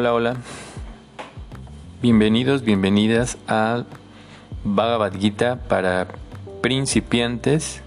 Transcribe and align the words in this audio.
Hola, 0.00 0.14
hola. 0.14 0.36
Bienvenidos, 2.00 2.62
bienvenidas 2.62 3.36
a 3.48 3.82
Bhagavad 4.62 5.12
Gita 5.18 5.56
para 5.66 6.06
principiantes. 6.62 7.82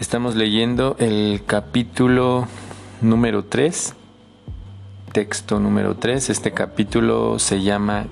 Estamos 0.00 0.34
leyendo 0.34 0.96
el 0.98 1.44
capítulo 1.46 2.48
número 3.00 3.44
3, 3.44 3.94
texto 5.12 5.60
número 5.60 5.94
3. 5.98 6.28
Este 6.30 6.50
capítulo 6.50 7.38
se 7.38 7.62
llama 7.62 8.06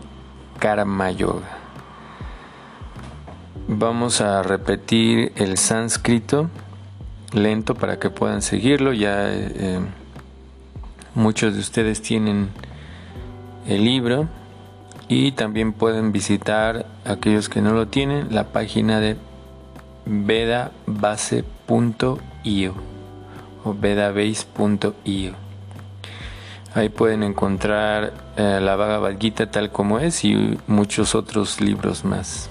Karma 0.61 1.11
Yoga. 1.11 1.59
Vamos 3.67 4.21
a 4.21 4.45
repetir 4.45 5.33
el 5.35 5.59
sánscrito 5.59 6.51
lento 7.33 7.75
para 7.75 7.99
que 7.99 8.11
puedan 8.11 8.43
seguirlo. 8.43 8.93
Ya 8.93 9.29
eh, 9.29 9.81
muchos 11.15 11.55
de 11.55 11.61
ustedes 11.61 12.03
tienen 12.03 12.51
el 13.67 13.85
libro 13.85 14.29
y 15.09 15.33
también 15.33 15.73
pueden 15.73 16.13
visitar 16.13 16.87
aquellos 17.05 17.49
que 17.49 17.61
no 17.61 17.73
lo 17.73 17.89
tienen 17.89 18.35
la 18.35 18.45
página 18.45 19.01
de 19.01 19.17
vedabase.io 20.07 21.45
o 23.65 23.75
vedabase.io. 23.75 25.33
Ahí 26.75 26.89
pueden 26.89 27.23
encontrar 27.23 28.15
eh, 28.37 28.59
la 28.63 28.77
Bhagavad 28.77 29.19
Gita 29.19 29.51
tal 29.51 29.71
como 29.71 29.99
es 29.99 30.25
y 30.25 30.59
muchos 30.67 31.15
otros 31.15 31.61
libros 31.61 32.05
más. 32.05 32.49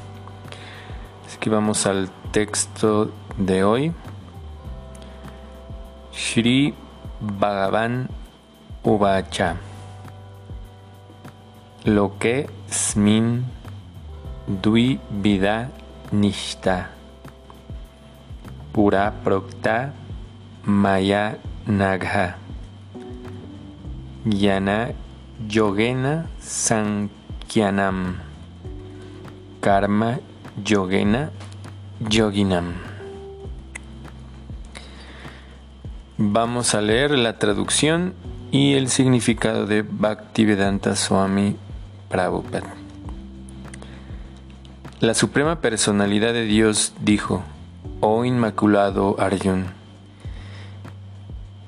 Así 1.25 1.39
que 1.39 1.49
vamos 1.49 1.88
al 1.88 2.11
texto 2.31 3.11
de 3.38 3.63
hoy. 3.63 3.93
Shri 6.13 6.75
Bhagavan 7.19 8.09
Uvacha. 8.83 9.57
Lo 11.85 12.17
que 12.17 12.49
smin 12.67 13.45
dui 14.47 14.99
vida 15.11 15.69
nishta. 16.11 16.89
Pura 18.73 19.13
prokta 19.23 19.93
maya 20.65 21.37
nagha. 21.67 22.37
Yana 24.25 24.95
yogena 25.47 26.25
sankyanam. 26.39 28.17
Karma 29.61 30.17
yogena 30.65 31.29
yoginam. 32.09 32.73
Vamos 36.17 36.73
a 36.73 36.81
leer 36.81 37.11
la 37.11 37.37
traducción 37.37 38.13
y 38.52 38.73
el 38.73 38.89
significado 38.89 39.66
de 39.66 39.81
Bhaktivedanta 39.81 40.97
Swami 40.97 41.55
Prabhupada. 42.09 42.75
La 44.99 45.13
Suprema 45.13 45.61
Personalidad 45.61 46.33
de 46.33 46.43
Dios 46.43 46.93
dijo, 46.99 47.43
Oh 48.02 48.25
Inmaculado 48.25 49.16
Arjun, 49.19 49.67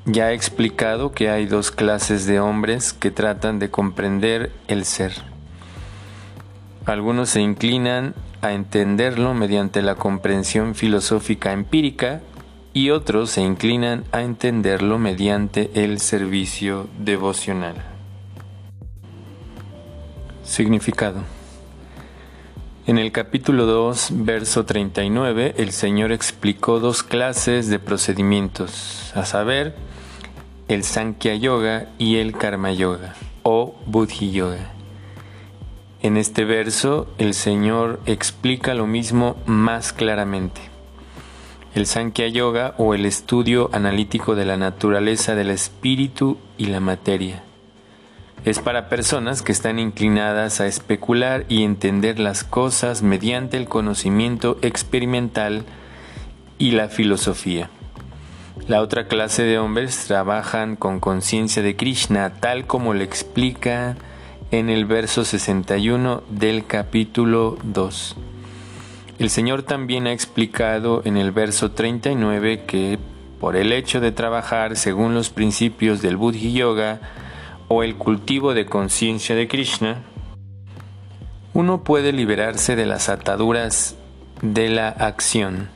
ya 0.06 0.31
he 0.31 0.36
explicado 0.36 1.14
que 1.14 1.30
hay 1.30 1.45
dos 1.45 1.72
clases 1.72 2.25
de 2.25 2.42
hombres 2.42 2.92
que 2.92 3.12
tratan 3.12 3.59
de 3.59 3.70
comprender 3.70 4.52
el 4.68 4.84
ser. 4.84 5.14
Algunos 6.86 7.30
se 7.30 7.40
inclinan 7.40 8.14
a 8.42 8.52
entenderlo 8.52 9.34
mediante 9.34 9.81
la 9.81 9.95
comprensión 9.95 10.75
filosófica 10.75 11.53
empírica 11.53 12.22
y 12.74 12.90
otros 12.90 13.30
se 13.30 13.42
inclinan 13.42 14.04
a 14.12 14.24
entenderlo 14.24 14.98
mediante 14.98 15.70
el 15.76 16.00
servicio 16.00 16.88
devocional. 16.98 17.76
Significado. 20.44 21.22
En 22.86 22.97
el 22.97 23.12
capítulo 23.12 23.66
2, 23.66 24.09
verso 24.25 24.66
39, 24.66 25.53
el 25.58 25.72
Señor 25.72 26.12
explicó 26.12 26.80
dos 26.80 27.03
clases 27.03 27.70
de 27.70 27.80
procedimientos, 27.80 29.14
a 29.16 29.26
saber, 29.26 29.76
el 30.68 30.84
Sankhya 30.84 31.36
Yoga 31.36 31.90
y 31.97 32.18
el 32.18 32.34
Karma 32.34 32.74
Yoga 32.74 33.16
o 33.44 33.76
Buddhi 33.86 34.31
Yoga. 34.31 34.72
En 36.02 36.18
este 36.18 36.44
verso, 36.44 37.08
el 37.18 37.34
Señor 37.34 38.02
explica 38.06 38.74
lo 38.74 38.88
mismo 38.88 39.38
más 39.46 39.94
claramente. 39.94 40.72
El 41.75 41.88
Sankhya 41.88 42.28
Yoga 42.28 42.75
o 42.78 42.94
el 42.94 43.03
estudio 43.03 43.72
analítico 43.73 44.35
de 44.35 44.45
la 44.45 44.57
naturaleza 44.57 45.34
del 45.34 45.50
espíritu 45.50 46.38
y 46.56 46.67
la 46.67 46.79
materia. 46.79 47.41
Es 48.45 48.59
para 48.59 48.89
personas 48.89 49.41
que 49.41 49.51
están 49.51 49.79
inclinadas 49.79 50.61
a 50.61 50.67
especular 50.67 51.45
y 51.50 51.63
entender 51.63 52.19
las 52.19 52.44
cosas 52.44 53.01
mediante 53.01 53.57
el 53.57 53.67
conocimiento 53.67 54.59
experimental 54.61 55.66
y 56.59 56.72
la 56.72 56.89
filosofía. 56.89 57.72
La 58.67 58.81
otra 58.81 59.07
clase 59.07 59.41
de 59.41 59.57
hombres 59.57 60.05
trabajan 60.05 60.75
con 60.75 61.00
conciencia 61.00 61.63
de 61.63 61.75
Krishna, 61.75 62.34
tal 62.40 62.67
como 62.67 62.94
le 62.94 63.03
explica 63.03 63.97
en 64.51 64.69
el 64.69 64.85
verso 64.85 65.25
61 65.25 66.22
del 66.29 66.67
capítulo 66.67 67.57
2. 67.63 68.16
El 69.23 69.29
Señor 69.29 69.63
también 69.63 70.06
ha 70.06 70.11
explicado 70.11 71.01
en 71.06 71.16
el 71.16 71.31
verso 71.31 71.72
39 71.72 72.66
que 72.66 73.00
por 73.39 73.56
el 73.56 73.72
hecho 73.72 74.01
de 74.01 74.11
trabajar 74.11 74.75
según 74.75 75.13
los 75.13 75.29
principios 75.29 76.01
del 76.01 76.17
Buddhi 76.17 76.51
Yoga 76.51 77.00
o 77.69 77.84
el 77.84 77.95
cultivo 77.95 78.53
de 78.53 78.66
conciencia 78.66 79.34
de 79.34 79.47
Krishna, 79.47 80.03
uno 81.53 81.85
puede 81.85 82.11
liberarse 82.11 82.75
de 82.75 82.85
las 82.85 83.07
ataduras 83.07 83.95
de 84.41 84.67
la 84.67 84.89
acción. 84.89 85.69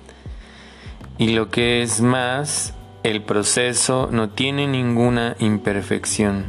Y 1.17 1.29
lo 1.29 1.49
que 1.49 1.81
es 1.81 2.01
más, 2.01 2.73
el 3.03 3.21
proceso 3.21 4.09
no 4.11 4.27
tiene 4.27 4.67
ninguna 4.67 5.37
imperfección. 5.39 6.43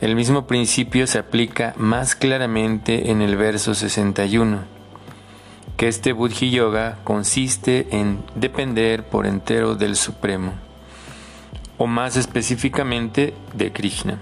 El 0.00 0.16
mismo 0.16 0.48
principio 0.48 1.06
se 1.06 1.20
aplica 1.20 1.74
más 1.76 2.16
claramente 2.16 3.12
en 3.12 3.22
el 3.22 3.36
verso 3.36 3.76
61 3.76 4.73
que 5.76 5.88
este 5.88 6.12
Buddhi 6.12 6.50
Yoga 6.50 6.98
consiste 7.02 7.88
en 7.90 8.22
depender 8.36 9.08
por 9.08 9.26
entero 9.26 9.74
del 9.74 9.96
Supremo, 9.96 10.52
o 11.78 11.86
más 11.86 12.16
específicamente 12.16 13.34
de 13.54 13.72
Krishna. 13.72 14.20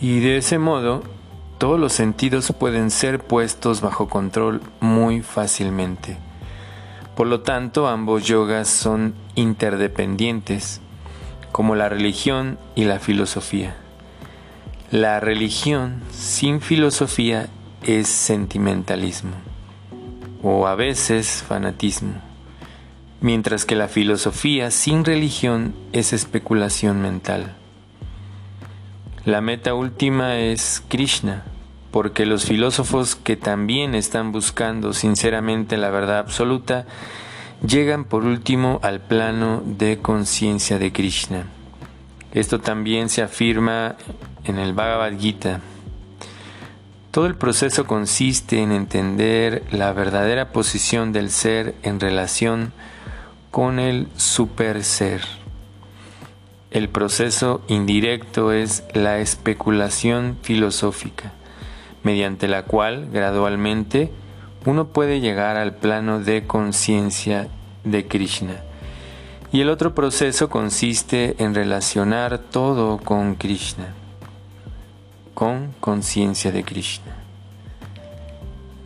Y 0.00 0.20
de 0.20 0.38
ese 0.38 0.58
modo, 0.58 1.02
todos 1.58 1.78
los 1.78 1.92
sentidos 1.92 2.52
pueden 2.58 2.90
ser 2.90 3.18
puestos 3.18 3.80
bajo 3.80 4.08
control 4.08 4.62
muy 4.80 5.20
fácilmente. 5.20 6.16
Por 7.14 7.26
lo 7.26 7.40
tanto, 7.40 7.88
ambos 7.88 8.24
yogas 8.24 8.68
son 8.68 9.14
interdependientes, 9.34 10.80
como 11.52 11.74
la 11.74 11.88
religión 11.88 12.58
y 12.74 12.84
la 12.84 13.00
filosofía. 13.00 13.76
La 14.90 15.20
religión 15.20 16.00
sin 16.10 16.60
filosofía 16.62 17.48
es 17.82 18.08
sentimentalismo 18.08 19.47
o 20.42 20.66
a 20.66 20.74
veces 20.74 21.44
fanatismo, 21.46 22.14
mientras 23.20 23.64
que 23.64 23.76
la 23.76 23.88
filosofía 23.88 24.70
sin 24.70 25.04
religión 25.04 25.74
es 25.92 26.12
especulación 26.12 27.00
mental. 27.00 27.54
La 29.24 29.40
meta 29.40 29.74
última 29.74 30.38
es 30.38 30.82
Krishna, 30.88 31.44
porque 31.90 32.26
los 32.26 32.44
filósofos 32.44 33.16
que 33.16 33.36
también 33.36 33.94
están 33.94 34.32
buscando 34.32 34.92
sinceramente 34.92 35.76
la 35.76 35.90
verdad 35.90 36.18
absoluta, 36.18 36.86
llegan 37.66 38.04
por 38.04 38.24
último 38.24 38.78
al 38.82 39.00
plano 39.00 39.62
de 39.64 39.98
conciencia 39.98 40.78
de 40.78 40.92
Krishna. 40.92 41.46
Esto 42.32 42.60
también 42.60 43.08
se 43.08 43.22
afirma 43.22 43.96
en 44.44 44.58
el 44.58 44.74
Bhagavad 44.74 45.18
Gita. 45.18 45.60
Todo 47.10 47.24
el 47.24 47.36
proceso 47.36 47.86
consiste 47.86 48.62
en 48.62 48.70
entender 48.70 49.64
la 49.70 49.94
verdadera 49.94 50.52
posición 50.52 51.12
del 51.12 51.30
ser 51.30 51.74
en 51.82 52.00
relación 52.00 52.72
con 53.50 53.78
el 53.78 54.08
super 54.16 54.84
ser. 54.84 55.22
El 56.70 56.90
proceso 56.90 57.62
indirecto 57.66 58.52
es 58.52 58.84
la 58.92 59.20
especulación 59.20 60.36
filosófica, 60.42 61.32
mediante 62.02 62.46
la 62.46 62.64
cual 62.64 63.08
gradualmente 63.10 64.12
uno 64.66 64.88
puede 64.88 65.20
llegar 65.20 65.56
al 65.56 65.76
plano 65.76 66.20
de 66.20 66.46
conciencia 66.46 67.48
de 67.84 68.06
Krishna. 68.06 68.62
Y 69.50 69.62
el 69.62 69.70
otro 69.70 69.94
proceso 69.94 70.50
consiste 70.50 71.42
en 71.42 71.54
relacionar 71.54 72.36
todo 72.36 72.98
con 72.98 73.34
Krishna 73.34 73.94
con 75.38 75.72
conciencia 75.78 76.50
de 76.50 76.64
Krishna. 76.64 77.14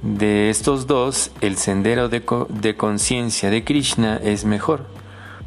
De 0.03 0.51
estos 0.51 0.87
dos, 0.87 1.31
el 1.41 1.57
sendero 1.57 2.11
de, 2.11 2.27
conciencia 2.77 3.49
de 3.49 3.65
Krishna 3.65 4.21
es 4.23 4.45
mejor, 4.45 4.85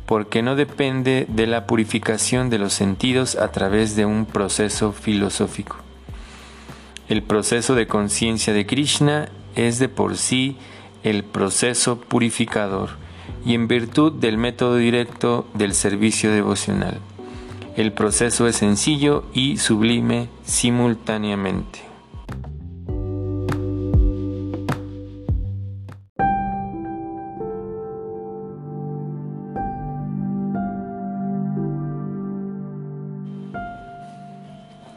porque 0.08 0.42
no 0.42 0.56
depende 0.56 1.28
de 1.30 1.46
la 1.46 1.68
purificación 1.68 2.50
de 2.50 2.58
los 2.58 2.74
sentidos 2.74 3.36
a 3.36 3.52
través 3.52 3.96
de 3.96 4.08
un 4.08 4.26
proceso 4.26 4.94
filosófico. 4.94 5.76
El 7.08 7.22
proceso 7.22 7.76
de 7.76 7.86
conciencia 7.86 8.52
de 8.52 8.66
Krishna 8.66 9.30
es 9.56 9.78
de 9.78 9.90
por 9.90 10.18
sí 10.18 10.58
el 11.04 11.24
proceso 11.24 12.00
purificador 12.00 12.90
y 13.46 13.54
en 13.54 13.68
virtud 13.68 14.12
del 14.14 14.40
método 14.40 14.78
directo 14.78 15.48
del 15.54 15.76
servicio 15.76 16.32
devocional. 16.32 17.00
El 17.76 17.92
proceso 17.92 18.48
es 18.48 18.56
sencillo 18.56 19.26
y 19.34 19.58
sublime 19.58 20.30
simultáneamente. 20.46 21.80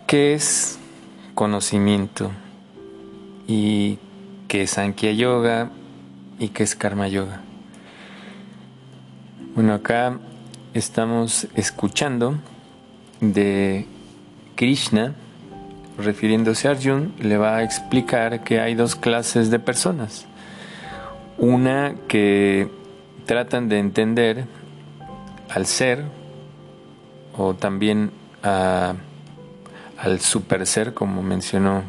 ¿Qué 0.07 0.35
es 0.35 0.79
conocimiento? 1.35 2.31
¿Y 3.49 3.99
qué 4.47 4.63
es 4.63 4.71
Sankhya 4.71 5.11
Yoga? 5.11 5.73
¿Y 6.39 6.51
qué 6.51 6.63
es 6.63 6.77
Karma 6.77 7.09
Yoga? 7.09 7.41
Bueno, 9.57 9.75
acá 9.75 10.21
estamos 10.75 11.49
escuchando 11.57 12.39
de 13.20 13.87
Krishna, 14.55 15.15
refiriéndose 15.99 16.69
a 16.69 16.73
Arjun, 16.73 17.12
le 17.19 17.37
va 17.37 17.56
a 17.56 17.62
explicar 17.62 18.44
que 18.44 18.61
hay 18.61 18.75
dos 18.75 18.94
clases 18.94 19.50
de 19.50 19.59
personas. 19.59 20.26
Una 21.38 21.94
que 22.09 22.69
tratan 23.26 23.69
de 23.69 23.79
entender 23.79 24.47
al 25.49 25.67
ser 25.67 26.05
o 27.37 27.55
también 27.55 28.11
al 28.43 30.21
super 30.21 30.67
ser, 30.67 30.94
como 30.94 31.23
mencionó 31.23 31.82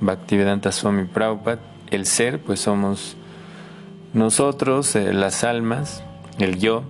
Bhaktivedanta 0.00 0.72
Swami 0.72 1.04
Prabhupada, 1.04 1.60
el 1.90 2.06
ser, 2.06 2.40
pues 2.40 2.60
somos 2.60 3.16
nosotros, 4.12 4.94
eh, 4.96 5.12
las 5.12 5.44
almas, 5.44 6.02
el 6.38 6.58
yo, 6.58 6.84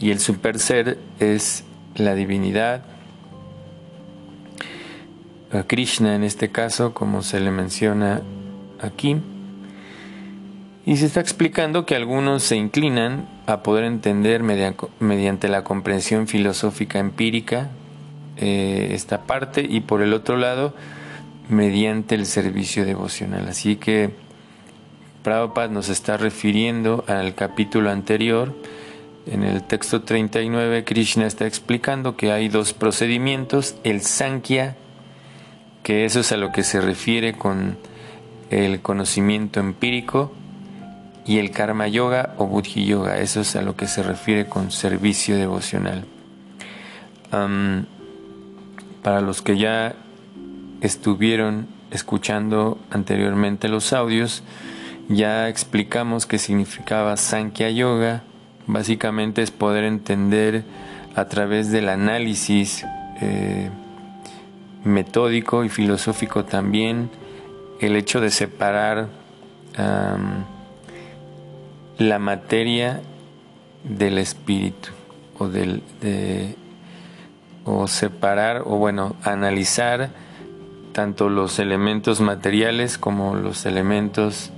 y 0.00 0.10
el 0.10 0.20
super 0.20 0.58
ser 0.58 0.98
es 1.20 1.64
la 1.94 2.14
divinidad, 2.14 2.82
Krishna 5.64 6.14
en 6.14 6.24
este 6.24 6.50
caso, 6.50 6.94
como 6.94 7.22
se 7.22 7.40
le 7.40 7.50
menciona 7.50 8.22
aquí. 8.80 9.16
Y 10.84 10.96
se 10.96 11.06
está 11.06 11.20
explicando 11.20 11.84
que 11.84 11.96
algunos 11.96 12.44
se 12.44 12.56
inclinan 12.56 13.28
a 13.46 13.62
poder 13.62 13.84
entender 13.84 14.42
mediante 14.42 15.48
la 15.48 15.64
comprensión 15.64 16.28
filosófica 16.28 16.98
empírica 16.98 17.70
eh, 18.36 18.90
esta 18.92 19.22
parte 19.22 19.66
y 19.68 19.80
por 19.80 20.02
el 20.02 20.12
otro 20.12 20.36
lado 20.36 20.74
mediante 21.48 22.14
el 22.14 22.26
servicio 22.26 22.84
devocional. 22.84 23.48
Así 23.48 23.76
que 23.76 24.10
Prabhupada 25.22 25.68
nos 25.68 25.88
está 25.88 26.16
refiriendo 26.16 27.04
al 27.08 27.34
capítulo 27.34 27.90
anterior. 27.90 28.54
En 29.26 29.42
el 29.42 29.62
texto 29.64 30.02
39 30.02 30.84
Krishna 30.84 31.26
está 31.26 31.46
explicando 31.46 32.16
que 32.16 32.30
hay 32.30 32.48
dos 32.48 32.74
procedimientos, 32.74 33.74
el 33.82 34.02
Sankhya, 34.02 34.76
que 35.86 36.04
eso 36.04 36.18
es 36.18 36.32
a 36.32 36.36
lo 36.36 36.50
que 36.50 36.64
se 36.64 36.80
refiere 36.80 37.34
con 37.34 37.78
el 38.50 38.80
conocimiento 38.80 39.60
empírico, 39.60 40.32
y 41.24 41.38
el 41.38 41.52
Karma 41.52 41.86
Yoga 41.86 42.34
o 42.38 42.46
Buddhi 42.48 42.84
Yoga, 42.84 43.18
eso 43.18 43.42
es 43.42 43.54
a 43.54 43.62
lo 43.62 43.76
que 43.76 43.86
se 43.86 44.02
refiere 44.02 44.46
con 44.46 44.72
servicio 44.72 45.36
devocional. 45.36 46.04
Para 47.30 49.20
los 49.20 49.42
que 49.42 49.58
ya 49.58 49.94
estuvieron 50.80 51.68
escuchando 51.92 52.80
anteriormente 52.90 53.68
los 53.68 53.92
audios, 53.92 54.42
ya 55.08 55.48
explicamos 55.48 56.26
qué 56.26 56.38
significaba 56.38 57.16
Sankhya 57.16 57.70
Yoga. 57.70 58.24
Básicamente 58.66 59.40
es 59.40 59.52
poder 59.52 59.84
entender 59.84 60.64
a 61.14 61.26
través 61.26 61.70
del 61.70 61.88
análisis 61.88 62.84
eh, 63.20 63.70
metódico 64.86 65.64
y 65.64 65.68
filosófico 65.68 66.44
también 66.44 67.10
el 67.80 67.96
hecho 67.96 68.20
de 68.20 68.30
separar 68.30 69.08
la 71.98 72.18
materia 72.18 73.02
del 73.84 74.18
espíritu 74.18 74.90
o 75.38 75.48
del, 75.48 75.82
de, 76.00 76.56
o 77.64 77.86
separar 77.88 78.62
o 78.64 78.76
bueno, 78.76 79.16
analizar 79.22 80.10
tanto 80.92 81.28
los 81.28 81.58
elementos 81.58 82.20
materiales 82.20 82.96
como 82.96 83.34
los 83.34 83.66
elementos 83.66 84.50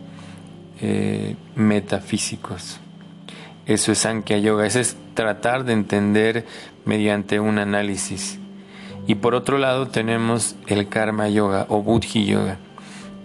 eh, 0.80 1.34
metafísicos. 1.56 2.78
Eso 3.66 3.92
es 3.92 3.98
Sankhya 3.98 4.38
Yoga, 4.38 4.66
eso 4.66 4.78
es 4.78 4.96
tratar 5.14 5.64
de 5.64 5.72
entender 5.72 6.46
mediante 6.84 7.40
un 7.40 7.58
análisis. 7.58 8.38
Y 9.08 9.14
por 9.14 9.34
otro 9.34 9.56
lado 9.56 9.88
tenemos 9.88 10.54
el 10.66 10.86
Karma 10.90 11.30
Yoga 11.30 11.64
o 11.70 11.82
Buddhi 11.82 12.26
Yoga, 12.26 12.58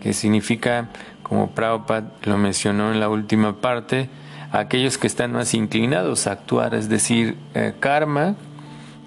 que 0.02 0.14
significa, 0.14 0.88
como 1.24 1.52
Prabhupada 1.52 2.10
lo 2.24 2.38
mencionó 2.38 2.94
en 2.94 3.02
la 3.02 3.10
última 3.10 3.58
parte, 3.58 4.08
aquellos 4.54 4.98
que 4.98 5.08
están 5.08 5.34
más 5.34 5.54
inclinados 5.54 6.26
a 6.26 6.32
actuar, 6.32 6.74
es 6.74 6.88
decir, 6.88 7.36
eh, 7.54 7.74
karma, 7.82 8.36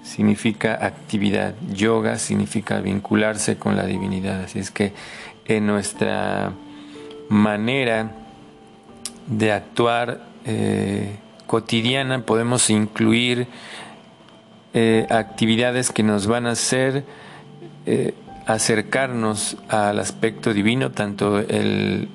significa 0.03 0.75
actividad, 0.85 1.55
yoga 1.73 2.19
significa 2.19 2.81
vincularse 2.81 3.57
con 3.57 3.75
la 3.75 3.87
divinidad. 3.87 4.43
Así 4.43 4.59
es 4.59 4.71
que 4.71 4.93
en 5.47 5.67
nuestra 5.67 6.53
manera 7.31 8.11
de 9.29 9.53
actuar 9.53 10.21
eh, 10.45 11.17
cotidiana 11.47 12.21
podemos 12.21 12.69
incluir 12.69 13.49
eh, 14.77 15.07
actividades 15.09 15.91
que 15.91 16.03
nos 16.03 16.27
van 16.27 16.47
a 16.47 16.51
hacer 16.51 17.05
eh, 17.87 18.15
acercarnos 18.47 19.57
al 19.69 19.99
aspecto 19.99 20.53
divino, 20.53 20.93
tanto 20.93 21.39
el 21.39 22.09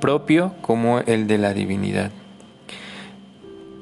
propio 0.00 0.54
como 0.62 1.00
el 1.00 1.26
de 1.26 1.38
la 1.38 1.52
divinidad. 1.52 2.12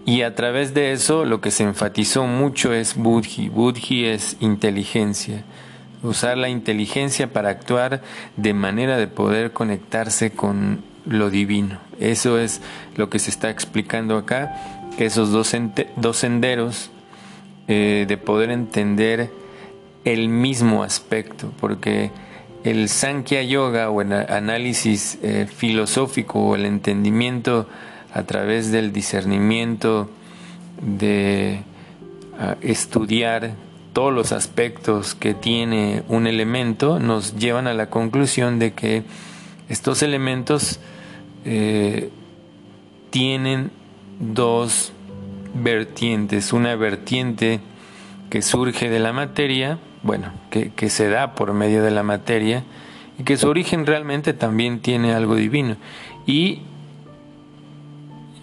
Y 0.05 0.23
a 0.23 0.35
través 0.35 0.75
de 0.75 0.93
eso 0.93 1.25
lo 1.25 1.41
que 1.41 1.51
se 1.51 1.63
enfatizó 1.63 2.27
mucho 2.27 2.73
es 2.73 2.97
Buddhi. 2.97 3.49
Buddhi 3.49 4.07
es 4.07 4.37
inteligencia. 4.41 5.45
Usar 6.03 6.39
la 6.39 6.49
inteligencia 6.49 7.33
para 7.33 7.51
actuar 7.51 8.03
de 8.37 8.55
manera 8.55 8.97
de 8.97 9.07
poder 9.07 9.53
conectarse 9.53 10.31
con 10.33 10.83
lo 11.07 11.31
divino. 11.31 11.79
Eso 12.01 12.39
es 12.39 12.61
lo 12.97 13.11
que 13.11 13.21
se 13.21 13.31
está 13.31 13.51
explicando 13.51 14.17
acá, 14.17 14.89
esos 14.99 15.31
dos, 15.31 15.55
dos 15.97 16.17
senderos 16.17 16.91
eh, 17.69 18.05
de 18.09 18.17
poder 18.17 18.51
entender 18.51 19.31
el 20.05 20.29
mismo 20.29 20.83
aspecto, 20.83 21.53
porque 21.61 22.11
el 22.65 22.89
Sankhya 22.89 23.43
Yoga 23.43 23.91
o 23.91 24.03
el 24.03 24.13
análisis 24.13 25.19
eh, 25.23 25.47
filosófico 25.47 26.41
o 26.41 26.55
el 26.55 26.65
entendimiento 26.65 27.69
a 28.13 28.23
través 28.25 28.71
del 28.71 28.93
discernimiento, 28.93 30.11
de 30.81 31.61
ah, 32.39 32.57
estudiar 32.61 33.55
todos 33.93 34.13
los 34.13 34.33
aspectos 34.33 35.15
que 35.15 35.35
tiene 35.35 36.03
un 36.09 36.27
elemento, 36.27 36.99
nos 36.99 37.37
llevan 37.37 37.67
a 37.67 37.75
la 37.75 37.91
conclusión 37.91 38.59
de 38.59 38.73
que 38.73 39.03
estos 39.69 40.03
elementos 40.03 40.81
eh, 41.45 42.11
tienen 43.11 43.71
dos 44.19 44.93
vertientes. 45.55 46.53
Una 46.53 46.75
vertiente 46.77 47.61
que 48.31 48.43
surge 48.43 48.89
de 48.89 48.99
la 48.99 49.13
materia, 49.13 49.79
bueno, 50.03 50.33
que, 50.51 50.71
que 50.71 50.91
se 50.91 51.09
da 51.09 51.35
por 51.35 51.53
medio 51.53 51.83
de 51.83 51.91
la 51.91 52.03
materia, 52.03 52.65
y 53.19 53.25
que 53.25 53.37
su 53.37 53.49
origen 53.49 53.87
realmente 53.87 54.33
también 54.33 54.81
tiene 54.81 55.15
algo 55.15 55.37
divino. 55.37 55.77
Y 56.27 56.63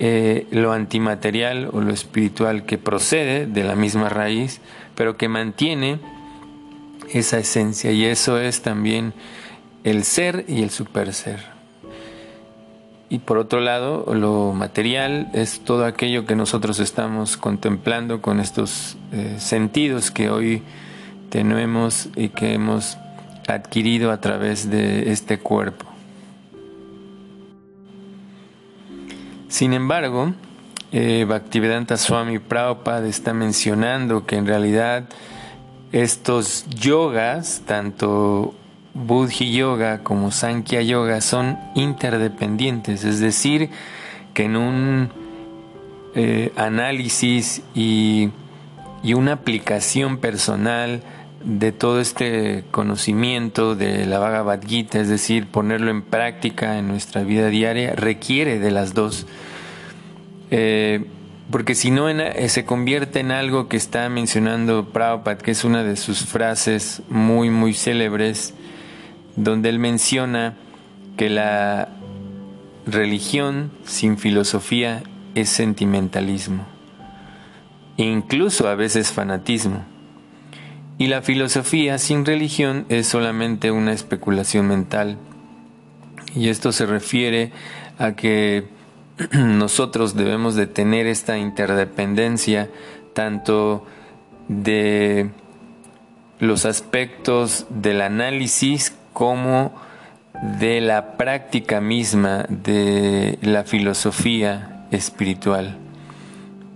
eh, 0.01 0.47
lo 0.51 0.71
antimaterial 0.71 1.69
o 1.73 1.81
lo 1.81 1.91
espiritual 1.91 2.65
que 2.65 2.77
procede 2.77 3.47
de 3.47 3.63
la 3.65 3.75
misma 3.75 4.07
raíz, 4.07 4.61
pero 4.95 5.17
que 5.17 5.27
mantiene 5.27 5.99
esa 7.11 7.39
esencia 7.39 7.91
y 7.91 8.05
eso 8.05 8.39
es 8.39 8.61
también 8.61 9.13
el 9.83 10.05
ser 10.05 10.45
y 10.47 10.63
el 10.63 10.69
super 10.69 11.13
ser. 11.13 11.58
Y 13.09 13.19
por 13.19 13.39
otro 13.39 13.59
lado, 13.59 14.13
lo 14.13 14.53
material 14.53 15.29
es 15.33 15.61
todo 15.61 15.85
aquello 15.85 16.27
que 16.27 16.35
nosotros 16.35 16.79
estamos 16.79 17.37
contemplando 17.37 18.21
con 18.21 18.39
estos 18.39 18.97
eh, 19.11 19.37
sentidos 19.39 20.11
que 20.11 20.29
hoy 20.29 20.61
tenemos 21.29 22.09
y 22.15 22.29
que 22.29 22.53
hemos 22.53 22.99
adquirido 23.47 24.11
a 24.11 24.21
través 24.21 24.69
de 24.69 25.11
este 25.11 25.39
cuerpo. 25.39 25.87
Sin 29.47 29.73
embargo, 29.73 30.33
eh, 30.91 31.25
Bhaktivedanta 31.27 31.97
Swami 31.97 32.37
Prabhupada 32.37 33.07
está 33.07 33.33
mencionando 33.33 34.27
que 34.27 34.35
en 34.35 34.45
realidad 34.45 35.09
estos 35.91 36.67
yogas, 36.69 37.63
tanto 37.65 38.53
Buddhi 39.05 39.51
Yoga 39.51 39.99
como 39.99 40.31
Sankhya 40.31 40.81
Yoga, 40.81 41.21
son 41.21 41.57
interdependientes, 41.75 43.03
es 43.03 43.19
decir, 43.19 43.69
que 44.33 44.43
en 44.43 44.55
un 44.55 45.09
eh, 46.15 46.51
análisis 46.55 47.61
y, 47.73 48.29
y 49.03 49.13
una 49.13 49.33
aplicación 49.33 50.17
personal 50.17 51.01
de 51.43 51.71
todo 51.71 52.01
este 52.01 52.65
conocimiento 52.71 53.75
de 53.75 54.05
la 54.05 54.19
Bhagavad 54.19 54.61
Gita, 54.65 54.99
es 54.99 55.07
decir, 55.07 55.47
ponerlo 55.47 55.89
en 55.91 56.01
práctica 56.01 56.77
en 56.77 56.87
nuestra 56.87 57.23
vida 57.23 57.47
diaria, 57.47 57.95
requiere 57.95 58.59
de 58.59 58.71
las 58.71 58.93
dos. 58.93 59.25
Eh, 60.51 61.05
porque 61.51 61.75
si 61.75 61.91
no 61.91 62.09
eh, 62.09 62.49
se 62.49 62.65
convierte 62.65 63.19
en 63.19 63.31
algo 63.31 63.67
que 63.67 63.77
está 63.77 64.07
mencionando 64.09 64.89
Prabhupada, 64.89 65.37
que 65.37 65.51
es 65.51 65.63
una 65.63 65.83
de 65.83 65.95
sus 65.95 66.25
frases 66.25 67.01
muy, 67.09 67.49
muy 67.49 67.73
célebres, 67.73 68.53
donde 69.39 69.69
él 69.69 69.79
menciona 69.79 70.55
que 71.17 71.29
la 71.29 71.87
religión 72.85 73.71
sin 73.85 74.17
filosofía 74.17 75.01
es 75.33 75.49
sentimentalismo, 75.49 76.65
e 77.97 78.03
incluso 78.03 78.67
a 78.67 78.75
veces 78.75 79.11
fanatismo. 79.11 79.85
Y 80.97 81.07
la 81.07 81.21
filosofía 81.21 81.97
sin 81.97 82.25
religión 82.25 82.85
es 82.89 83.07
solamente 83.07 83.71
una 83.71 83.93
especulación 83.93 84.67
mental. 84.67 85.17
Y 86.35 86.49
esto 86.49 86.73
se 86.73 86.85
refiere 86.85 87.53
a 87.97 88.17
que 88.17 88.67
nosotros 89.31 90.15
debemos 90.15 90.55
de 90.55 90.67
tener 90.67 91.07
esta 91.07 91.37
interdependencia 91.37 92.69
tanto 93.13 93.85
de 94.49 95.29
los 96.39 96.65
aspectos 96.65 97.65
del 97.69 98.01
análisis 98.01 98.98
como 99.19 99.73
de 100.61 100.79
la 100.79 101.17
práctica 101.17 101.81
misma 101.81 102.45
de 102.47 103.37
la 103.41 103.65
filosofía 103.65 104.85
espiritual. 104.91 105.75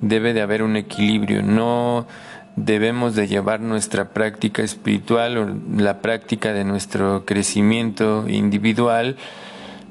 Debe 0.01 0.33
de 0.33 0.41
haber 0.41 0.61
un 0.61 0.75
equilibrio, 0.75 1.41
no 1.41 2.05
debemos 2.57 3.15
de 3.15 3.29
llevar 3.29 3.61
nuestra 3.61 4.09
práctica 4.09 4.61
espiritual 4.61 5.37
o 5.37 5.81
la 5.81 6.01
práctica 6.01 6.51
de 6.51 6.65
nuestro 6.65 7.23
crecimiento 7.25 8.25
individual 8.27 9.15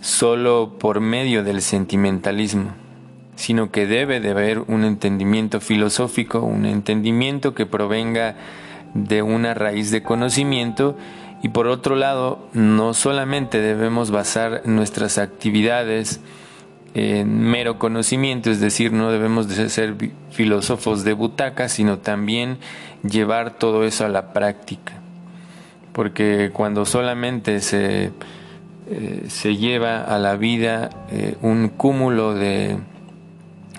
solo 0.03 0.77
por 0.79 1.01
medio 1.01 1.45
del 1.45 1.63
sentimentalismo, 1.63 2.73
sino 3.35 3.71
que 3.71 3.87
debe 3.87 4.21
de 4.21 4.29
haber 4.29 4.59
un 4.59 4.85
entendimiento 4.85 5.59
filosófico, 5.59 6.41
un 6.41 6.67
entendimiento 6.67 7.55
que 7.55 7.65
provenga 7.65 8.37
de 8.93 9.23
una 9.23 9.55
raíz 9.55 9.91
de 9.91 10.03
conocimiento 10.03 10.99
y 11.43 11.49
por 11.49 11.67
otro 11.67 11.97
lado, 11.97 12.49
no 12.53 12.95
solamente 12.95 13.61
debemos 13.61 14.11
basar 14.11 14.63
nuestras 14.65 15.19
actividades 15.19 16.21
en 16.95 17.41
mero 17.41 17.79
conocimiento, 17.79 18.51
es 18.51 18.61
decir, 18.61 18.93
no 18.93 19.11
debemos 19.11 19.49
de 19.49 19.69
ser 19.69 19.97
filósofos 20.31 21.05
de 21.05 21.15
butaca, 21.15 21.69
sino 21.69 21.99
también 21.99 22.59
llevar 23.03 23.59
todo 23.59 23.85
eso 23.85 24.05
a 24.05 24.09
la 24.09 24.33
práctica. 24.33 24.95
Porque 25.93 26.51
cuando 26.53 26.87
solamente 26.87 27.61
se 27.61 28.13
eh, 28.95 29.27
se 29.29 29.57
lleva 29.57 30.03
a 30.03 30.19
la 30.19 30.37
vida 30.37 30.91
eh, 31.11 31.37
un 31.41 31.69
cúmulo 31.69 32.35
de 32.35 32.77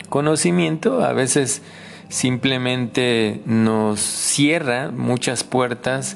conocimiento, 0.07 1.03
a 1.03 1.11
veces 1.11 1.61
simplemente 2.07 3.41
nos 3.45 3.99
cierra 3.99 4.91
muchas 4.91 5.43
puertas 5.43 6.15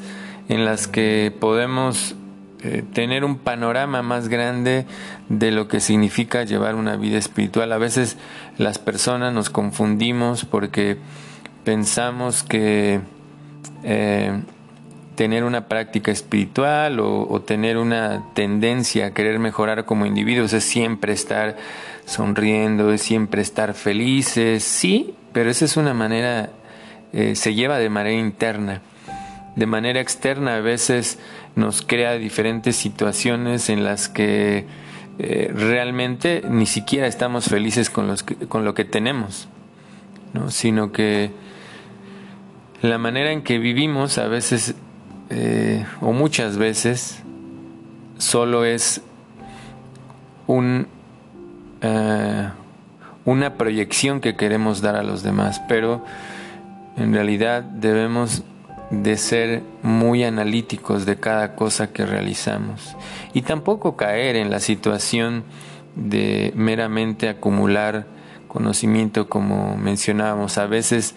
en 0.50 0.66
las 0.66 0.88
que 0.88 1.34
podemos 1.40 2.16
eh, 2.64 2.84
tener 2.94 3.24
un 3.24 3.38
panorama 3.38 4.02
más 4.02 4.30
grande 4.30 4.86
de 5.30 5.52
lo 5.52 5.68
que 5.68 5.80
significa 5.80 6.44
llevar 6.44 6.76
una 6.76 6.96
vida 6.96 7.18
espiritual. 7.18 7.72
A 7.72 7.78
veces 7.78 8.18
las 8.58 8.80
personas 8.80 9.34
nos 9.34 9.50
confundimos 9.50 10.46
porque 10.46 10.98
pensamos 11.64 12.44
que 12.44 13.02
tener 15.18 15.44
una 15.44 15.68
práctica 15.68 16.12
espiritual 16.12 17.00
o, 17.00 17.42
tener 17.42 17.78
una 17.78 18.24
tendencia 18.36 19.08
a 19.08 19.12
querer 19.12 19.40
mejorar 19.40 19.84
como 19.84 20.06
individuos 20.06 20.54
es 20.54 20.64
siempre 20.64 21.12
estar 21.12 21.58
sonriendo, 22.06 22.94
es 22.94 23.02
siempre 23.02 23.42
estar 23.42 23.74
felices, 23.74 24.64
sí, 24.64 25.16
pero 25.34 25.50
esa 25.50 25.66
es 25.66 25.76
una 25.76 25.96
manera, 25.96 26.52
eh, 27.14 27.36
se 27.36 27.56
lleva 27.56 27.80
de 27.80 27.90
manera 27.90 28.16
interna. 28.16 28.82
De 29.58 29.66
manera 29.66 30.00
externa 30.00 30.58
a 30.58 30.62
veces 30.62 31.18
nos 31.56 31.82
crea 31.82 32.14
diferentes 32.14 32.76
situaciones 32.76 33.70
en 33.70 33.84
las 33.84 34.08
que 34.08 34.68
eh, 35.18 35.52
realmente 35.52 36.44
ni 36.48 36.68
siquiera 36.68 37.08
estamos 37.08 37.46
felices 37.46 37.90
con, 37.90 38.06
los 38.06 38.22
con 38.22 38.66
lo 38.66 38.76
que 38.76 38.86
tenemos, 38.86 39.48
¿no? 40.34 40.52
sino 40.52 40.92
que 40.92 41.32
la 42.84 43.00
manera 43.00 43.32
en 43.32 43.42
que 43.42 43.58
vivimos 43.58 44.20
a 44.20 44.28
veces 44.28 44.76
eh, 45.32 45.84
o 46.02 46.14
muchas 46.14 46.58
veces 46.58 47.24
solo 48.20 48.64
es 48.64 49.02
un, 50.46 50.86
eh, 51.82 52.50
una 53.26 53.56
proyección 53.56 54.22
que 54.22 54.36
queremos 54.36 54.82
dar 54.82 54.96
a 54.96 55.02
los 55.02 55.24
demás, 55.24 55.64
pero 55.68 56.06
en 56.96 57.12
realidad 57.12 57.64
debemos 57.64 58.44
de 58.90 59.18
ser 59.18 59.64
muy 59.84 60.24
analíticos 60.24 61.06
de 61.06 61.18
cada 61.18 61.56
cosa 61.56 61.92
que 61.92 62.06
realizamos 62.06 62.96
y 63.34 63.42
tampoco 63.42 63.98
caer 63.98 64.38
en 64.38 64.50
la 64.50 64.60
situación 64.60 65.44
de 65.96 66.54
meramente 66.56 67.28
acumular 67.28 68.06
conocimiento 68.48 69.28
como 69.28 69.76
mencionábamos. 69.78 70.58
A 70.58 70.68
veces 70.68 71.16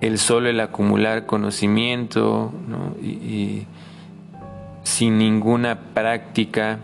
el 0.00 0.18
solo 0.18 0.48
el 0.48 0.60
acumular 0.60 1.26
conocimiento 1.26 2.52
y, 3.02 3.66
sin 4.82 5.18
ninguna 5.18 5.80
práctica, 5.94 6.78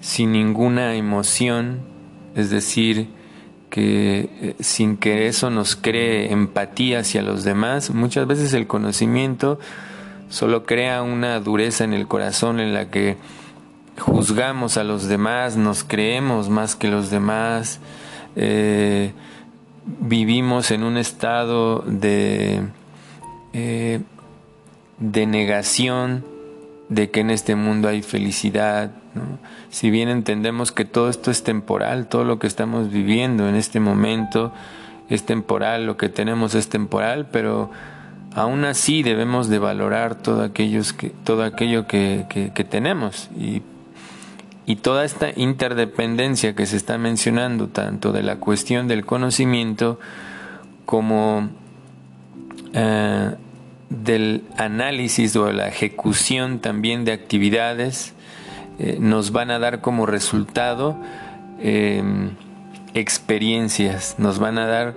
sin 0.00 0.32
ninguna 0.32 0.94
emoción, 0.94 1.80
es 2.36 2.50
decir, 2.50 3.08
que 3.72 4.28
eh, 4.42 4.54
sin 4.60 4.98
que 4.98 5.28
eso 5.28 5.48
nos 5.48 5.76
cree 5.76 6.30
empatía 6.30 6.98
hacia 6.98 7.22
los 7.22 7.42
demás, 7.42 7.88
muchas 7.88 8.26
veces 8.26 8.52
el 8.52 8.66
conocimiento 8.66 9.58
solo 10.28 10.64
crea 10.64 11.00
una 11.00 11.40
dureza 11.40 11.84
en 11.84 11.94
el 11.94 12.06
corazón 12.06 12.60
en 12.60 12.74
la 12.74 12.90
que 12.90 13.16
juzgamos 13.98 14.76
a 14.76 14.84
los 14.84 15.08
demás, 15.08 15.56
nos 15.56 15.84
creemos 15.84 16.50
más 16.50 16.76
que 16.76 16.88
los 16.88 17.08
demás, 17.08 17.80
eh, 18.36 19.12
vivimos 20.00 20.70
en 20.70 20.82
un 20.82 20.98
estado 20.98 21.82
de, 21.86 22.60
eh, 23.54 24.00
de 24.98 25.26
negación 25.26 26.26
de 26.94 27.10
que 27.10 27.20
en 27.20 27.30
este 27.30 27.54
mundo 27.54 27.88
hay 27.88 28.02
felicidad. 28.02 28.90
Si 29.70 29.90
bien 29.90 30.08
entendemos 30.08 30.72
que 30.72 30.84
todo 30.84 31.08
esto 31.08 31.30
es 31.30 31.42
temporal, 31.42 32.08
todo 32.08 32.24
lo 32.24 32.38
que 32.38 32.46
estamos 32.46 32.90
viviendo 32.90 33.48
en 33.48 33.54
este 33.54 33.80
momento 33.80 34.52
es 35.08 35.24
temporal, 35.24 35.86
lo 35.86 35.96
que 35.96 36.08
tenemos 36.08 36.54
es 36.54 36.68
temporal, 36.68 37.28
pero 37.30 37.70
aún 38.34 38.64
así 38.64 39.02
debemos 39.02 39.48
de 39.48 39.58
valorar 39.58 40.14
todo, 40.14 40.52
que, 40.52 40.82
todo 41.24 41.44
aquello 41.44 41.86
que, 41.86 42.26
que 42.54 42.64
tenemos 42.64 43.28
y 43.38 43.62
y 44.64 44.76
toda 44.76 45.04
esta 45.04 45.30
interdependencia 45.34 46.54
que 46.54 46.66
se 46.66 46.76
está 46.76 46.96
mencionando, 46.96 47.68
tanto 47.68 48.12
de 48.12 48.22
la 48.22 48.36
cuestión 48.36 48.86
del 48.86 49.04
conocimiento 49.04 49.98
como 50.86 51.48
eh, 52.72 53.34
del 53.92 54.44
análisis 54.56 55.36
o 55.36 55.52
la 55.52 55.68
ejecución 55.68 56.60
también 56.60 57.04
de 57.04 57.12
actividades, 57.12 58.14
eh, 58.78 58.96
nos 58.98 59.32
van 59.32 59.50
a 59.50 59.58
dar 59.58 59.80
como 59.80 60.06
resultado 60.06 60.96
em, 61.60 62.30
experiencias, 62.94 64.16
nos 64.18 64.38
van 64.38 64.58
a 64.58 64.66
dar 64.66 64.94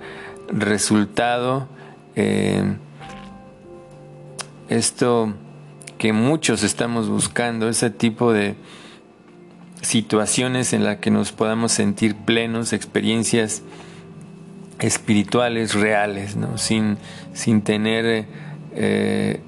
resultado 0.48 1.68
em, 2.14 2.78
esto 4.68 5.34
que 5.98 6.12
muchos 6.12 6.62
estamos 6.62 7.08
buscando, 7.08 7.68
ese 7.68 7.90
tipo 7.90 8.32
de 8.32 8.56
situaciones 9.82 10.72
en 10.72 10.84
las 10.84 10.96
que 10.96 11.10
nos 11.10 11.32
podamos 11.32 11.72
sentir 11.72 12.16
plenos, 12.16 12.72
experiencias 12.72 13.62
espirituales 14.78 15.74
reales, 15.74 16.36
¿no? 16.36 16.58
sin, 16.58 16.98
sin 17.32 17.62
tener 17.62 18.26
eh, 18.76 19.40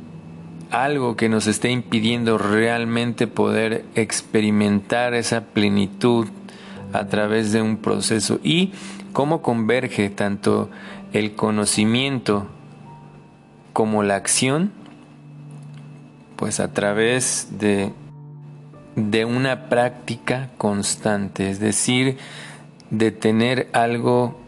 algo 0.70 1.16
que 1.16 1.28
nos 1.28 1.46
esté 1.46 1.70
impidiendo 1.70 2.38
realmente 2.38 3.26
poder 3.26 3.84
experimentar 3.94 5.14
esa 5.14 5.42
plenitud 5.42 6.28
a 6.92 7.06
través 7.06 7.52
de 7.52 7.62
un 7.62 7.78
proceso 7.78 8.40
y 8.42 8.72
cómo 9.12 9.42
converge 9.42 10.10
tanto 10.10 10.70
el 11.12 11.34
conocimiento 11.34 12.46
como 13.72 14.02
la 14.02 14.16
acción, 14.16 14.72
pues 16.36 16.60
a 16.60 16.72
través 16.72 17.48
de, 17.58 17.92
de 18.96 19.24
una 19.24 19.68
práctica 19.68 20.50
constante, 20.58 21.50
es 21.50 21.60
decir, 21.60 22.18
de 22.90 23.10
tener 23.10 23.68
algo 23.72 24.38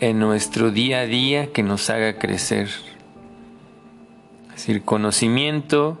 en 0.00 0.18
nuestro 0.18 0.70
día 0.70 1.00
a 1.00 1.06
día 1.06 1.52
que 1.52 1.62
nos 1.62 1.88
haga 1.90 2.18
crecer. 2.18 2.68
Es 4.56 4.62
decir, 4.66 4.84
conocimiento 4.84 5.98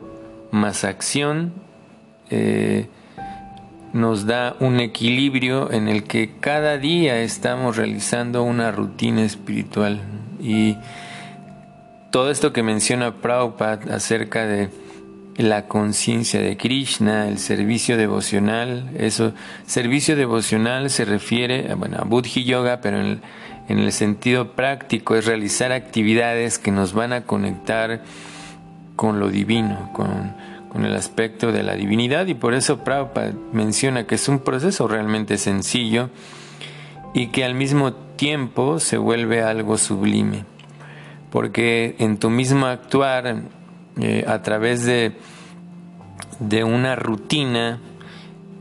más 0.50 0.84
acción 0.84 1.52
eh, 2.30 2.86
nos 3.92 4.24
da 4.24 4.56
un 4.60 4.80
equilibrio 4.80 5.70
en 5.70 5.88
el 5.88 6.04
que 6.04 6.30
cada 6.40 6.78
día 6.78 7.20
estamos 7.20 7.76
realizando 7.76 8.42
una 8.44 8.72
rutina 8.72 9.24
espiritual. 9.24 10.00
Y 10.40 10.78
todo 12.10 12.30
esto 12.30 12.54
que 12.54 12.62
menciona 12.62 13.16
Prabhupada 13.16 13.94
acerca 13.94 14.46
de 14.46 14.70
la 15.36 15.68
conciencia 15.68 16.40
de 16.40 16.56
Krishna, 16.56 17.28
el 17.28 17.38
servicio 17.38 17.98
devocional, 17.98 18.88
eso, 18.96 19.34
servicio 19.66 20.16
devocional 20.16 20.88
se 20.88 21.04
refiere 21.04 21.74
bueno, 21.74 21.98
a 22.00 22.04
Buddhi 22.04 22.44
Yoga, 22.44 22.80
pero 22.80 23.02
en 23.02 23.20
el 23.68 23.92
sentido 23.92 24.52
práctico 24.52 25.14
es 25.14 25.26
realizar 25.26 25.72
actividades 25.72 26.58
que 26.58 26.70
nos 26.70 26.94
van 26.94 27.12
a 27.12 27.24
conectar 27.24 28.00
con 28.96 29.20
lo 29.20 29.28
divino, 29.28 29.90
con, 29.92 30.34
el 30.76 30.94
aspecto 30.94 31.52
de 31.52 31.62
la 31.62 31.74
divinidad 31.74 32.26
y 32.26 32.34
por 32.34 32.52
eso 32.52 32.84
Prabhupada 32.84 33.32
menciona 33.50 34.06
que 34.06 34.16
es 34.16 34.28
un 34.28 34.40
proceso 34.40 34.86
realmente 34.86 35.38
sencillo 35.38 36.10
y 37.14 37.28
que 37.28 37.46
al 37.46 37.54
mismo 37.54 37.94
tiempo 37.94 38.78
se 38.78 38.98
vuelve 38.98 39.42
algo 39.42 39.78
sublime, 39.78 40.44
porque 41.30 41.96
en 41.98 42.18
tu 42.18 42.28
mismo 42.28 42.66
actuar, 42.66 43.44
eh, 43.98 44.26
a 44.28 44.42
través 44.42 44.84
de, 44.84 45.12
de 46.40 46.62
una 46.62 46.94
rutina 46.94 47.80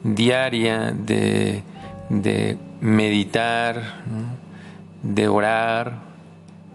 diaria 0.05 0.93
de, 0.93 1.63
de 2.09 2.57
meditar, 2.79 4.03
de 5.03 5.27
orar, 5.27 5.99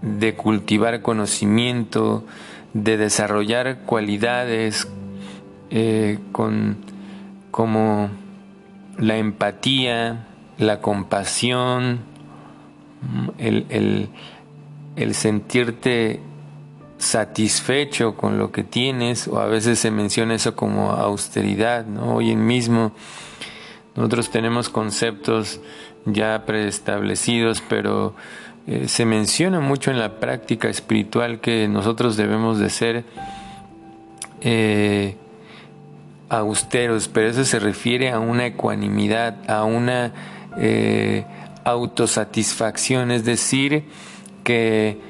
de 0.02 0.34
cultivar 0.34 1.02
conocimiento, 1.02 2.24
de 2.72 2.96
desarrollar 2.96 3.80
cualidades 3.86 4.88
eh, 5.70 6.18
con, 6.32 6.78
como 7.50 8.10
la 8.98 9.16
empatía, 9.16 10.26
la 10.58 10.80
compasión, 10.80 12.00
el, 13.38 14.08
sentirte 15.12 16.20
satisfecho 16.98 18.14
con 18.14 18.38
lo 18.38 18.52
que 18.52 18.62
tienes, 18.62 19.26
o 19.26 19.40
a 19.40 19.46
veces 19.46 19.78
se 19.78 19.90
menciona 19.90 20.34
eso 20.34 20.54
como 20.54 20.90
austeridad, 20.90 21.86
¿no? 21.86 22.16
Hoy 22.16 22.36
mismo 22.36 22.92
nosotros 23.96 24.30
tenemos 24.30 24.68
conceptos 24.68 25.60
ya 26.04 26.44
preestablecidos, 26.44 27.62
pero 27.68 28.14
eh, 28.66 28.88
se 28.88 29.06
menciona 29.06 29.60
mucho 29.60 29.90
en 29.90 29.98
la 29.98 30.20
práctica 30.20 30.68
espiritual 30.68 31.40
que 31.40 31.66
nosotros 31.66 32.16
debemos 32.16 32.58
de 32.58 32.70
ser 32.70 33.04
eh, 34.42 35.16
austeros, 36.28 37.08
pero 37.08 37.28
eso 37.28 37.44
se 37.44 37.58
refiere 37.58 38.10
a 38.10 38.18
una 38.18 38.46
ecuanimidad, 38.46 39.50
a 39.50 39.64
una 39.64 40.12
eh, 40.58 41.24
autosatisfacción, 41.64 43.10
es 43.10 43.24
decir, 43.24 43.84
que 44.44 45.00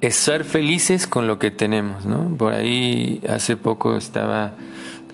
es 0.00 0.16
ser 0.16 0.44
felices 0.44 1.06
con 1.06 1.26
lo 1.26 1.38
que 1.38 1.50
tenemos, 1.50 2.04
¿no? 2.06 2.34
Por 2.36 2.54
ahí 2.54 3.22
hace 3.28 3.56
poco 3.56 3.96
estaba 3.96 4.52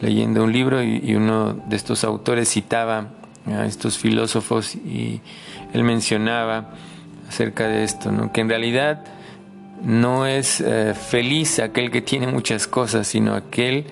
leyendo 0.01 0.45
un 0.45 0.53
libro 0.53 0.83
y 0.83 1.15
uno 1.15 1.53
de 1.53 1.77
estos 1.77 2.05
autores 2.05 2.49
citaba 2.49 3.20
a 3.53 3.67
estos 3.67 3.99
filósofos 3.99 4.75
y 4.75 5.21
él 5.73 5.85
mencionaba 5.85 6.71
acerca 7.29 7.69
de 7.69 7.85
esto, 7.85 8.11
¿no? 8.11 8.33
que 8.33 8.41
en 8.41 8.49
realidad 8.49 9.05
no 9.83 10.27
es 10.27 10.61
eh, 10.61 10.95
feliz 10.95 11.59
aquel 11.59 11.91
que 11.91 12.03
tiene 12.03 12.27
muchas 12.27 12.67
cosas, 12.67 13.07
sino 13.07 13.35
aquel 13.35 13.87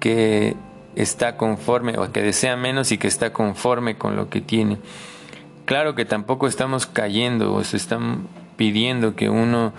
que 0.00 0.56
está 0.96 1.36
conforme 1.36 1.98
o 1.98 2.10
que 2.12 2.22
desea 2.22 2.56
menos 2.56 2.92
y 2.92 2.98
que 2.98 3.08
está 3.08 3.32
conforme 3.32 3.96
con 3.96 4.16
lo 4.16 4.28
que 4.30 4.40
tiene. 4.40 4.78
Claro 5.64 5.94
que 5.94 6.04
tampoco 6.04 6.46
estamos 6.46 6.86
cayendo 6.86 7.54
o 7.54 7.64
se 7.64 7.76
están 7.76 8.26
pidiendo 8.56 9.16
que 9.16 9.28
uno 9.30 9.72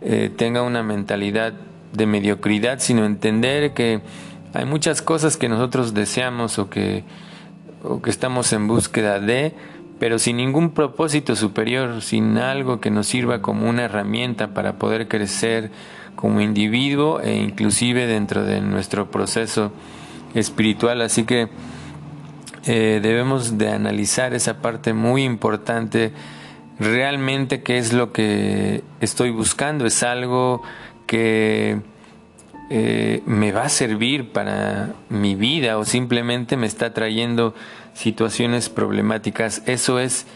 eh, 0.00 0.30
tenga 0.34 0.62
una 0.62 0.82
mentalidad 0.82 1.52
de 1.92 2.06
mediocridad, 2.06 2.78
sino 2.80 3.04
entender 3.04 3.72
que 3.74 4.00
hay 4.54 4.64
muchas 4.64 5.02
cosas 5.02 5.36
que 5.36 5.48
nosotros 5.48 5.94
deseamos 5.94 6.58
o 6.58 6.70
que 6.70 7.04
o 7.82 8.02
que 8.02 8.10
estamos 8.10 8.52
en 8.52 8.66
búsqueda 8.66 9.20
de, 9.20 9.54
pero 9.98 10.18
sin 10.18 10.36
ningún 10.36 10.70
propósito 10.70 11.36
superior, 11.36 12.02
sin 12.02 12.38
algo 12.38 12.80
que 12.80 12.90
nos 12.90 13.06
sirva 13.06 13.42
como 13.42 13.68
una 13.68 13.84
herramienta 13.84 14.54
para 14.54 14.78
poder 14.78 15.08
crecer 15.08 15.70
como 16.14 16.40
individuo 16.40 17.20
e 17.20 17.36
inclusive 17.36 18.06
dentro 18.06 18.44
de 18.44 18.60
nuestro 18.60 19.10
proceso 19.10 19.72
espiritual. 20.34 21.00
Así 21.00 21.24
que 21.24 21.48
eh, 22.66 23.00
debemos 23.02 23.58
de 23.58 23.70
analizar 23.70 24.34
esa 24.34 24.60
parte 24.60 24.92
muy 24.92 25.24
importante, 25.24 26.12
realmente 26.78 27.62
qué 27.62 27.78
es 27.78 27.92
lo 27.92 28.12
que 28.12 28.82
estoy 29.00 29.30
buscando, 29.30 29.86
es 29.86 30.02
algo 30.02 30.62
que 31.06 31.80
eh, 32.70 33.22
me 33.24 33.52
va 33.52 33.62
a 33.62 33.68
servir 33.68 34.30
para 34.32 34.94
mi 35.08 35.34
vida 35.34 35.78
o 35.78 35.84
simplemente 35.84 36.56
me 36.56 36.66
está 36.66 36.92
trayendo 36.92 37.54
situaciones 37.94 38.68
problemáticas. 38.68 39.62
Eso 39.66 39.98
es 39.98 40.26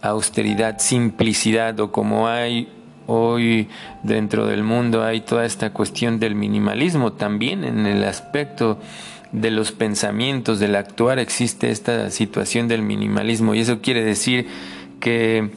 austeridad, 0.00 0.78
simplicidad 0.78 1.78
o 1.80 1.90
como 1.90 2.28
hay 2.28 2.68
hoy 3.06 3.68
dentro 4.02 4.46
del 4.46 4.62
mundo 4.62 5.02
hay 5.02 5.20
toda 5.20 5.44
esta 5.44 5.72
cuestión 5.72 6.18
del 6.18 6.34
minimalismo 6.34 7.12
también 7.12 7.64
en 7.64 7.86
el 7.86 8.04
aspecto 8.04 8.78
de 9.32 9.50
los 9.50 9.72
pensamientos, 9.72 10.60
del 10.60 10.76
actuar 10.76 11.18
existe 11.18 11.70
esta 11.70 12.10
situación 12.10 12.68
del 12.68 12.82
minimalismo 12.82 13.54
y 13.54 13.60
eso 13.60 13.80
quiere 13.80 14.04
decir 14.04 14.46
que 15.00 15.50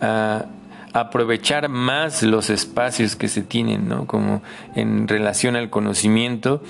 ah, 0.00 0.46
aprovechar 0.94 1.68
más 1.68 2.22
los 2.22 2.50
espacios 2.50 3.16
que 3.16 3.26
se 3.26 3.42
tienen, 3.42 3.88
¿no? 3.88 4.06
Como 4.06 4.42
en 4.76 5.08
relación 5.08 5.56
al 5.56 5.68
conocimiento, 5.68 6.62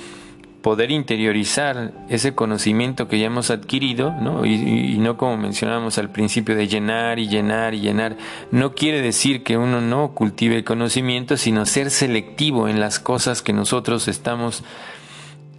poder 0.62 0.90
interiorizar 0.90 1.92
ese 2.08 2.34
conocimiento 2.34 3.06
que 3.06 3.18
ya 3.18 3.26
hemos 3.26 3.50
adquirido, 3.50 4.12
¿no? 4.12 4.46
Y, 4.46 4.96
no 4.98 5.18
como 5.18 5.36
mencionábamos 5.36 5.98
al 5.98 6.08
principio 6.08 6.56
de 6.56 6.66
llenar 6.66 7.18
y 7.18 7.28
llenar 7.28 7.74
y 7.74 7.80
llenar. 7.80 8.16
No 8.50 8.74
quiere 8.74 9.02
decir 9.02 9.42
que 9.42 9.58
uno 9.58 9.82
no 9.82 10.12
cultive 10.12 10.64
conocimiento, 10.64 11.36
sino 11.36 11.66
ser 11.66 11.90
selectivo 11.90 12.66
en 12.66 12.80
las 12.80 12.98
cosas 12.98 13.42
que 13.42 13.52
nosotros 13.52 14.08
estamos 14.08 14.64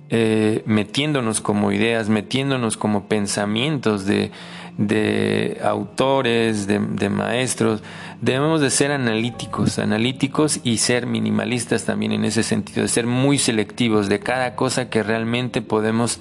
eh, 0.10 0.64
metiéndonos 0.66 1.40
como 1.40 1.72
ideas, 1.72 2.10
metiéndonos 2.10 2.78
como 2.78 3.08
pensamientos 3.08 4.08
de, 4.08 4.32
de 4.78 5.60
autores, 5.64 6.68
de, 6.68 7.10
maestros. 7.10 7.82
Debemos 8.22 8.62
de 8.62 8.70
ser 8.70 8.92
analíticos, 8.92 9.80
analíticos 9.80 10.60
y 10.64 10.78
ser 10.78 11.06
minimalistas 11.06 11.86
también 11.86 12.12
en 12.12 12.26
ese 12.26 12.44
sentido, 12.44 12.82
de 12.82 12.88
ser 12.88 13.08
muy 13.08 13.38
selectivos 13.38 14.10
de 14.10 14.20
cada 14.20 14.56
cosa 14.56 14.90
que 14.90 15.04
realmente 15.04 15.62
podemos 15.62 16.20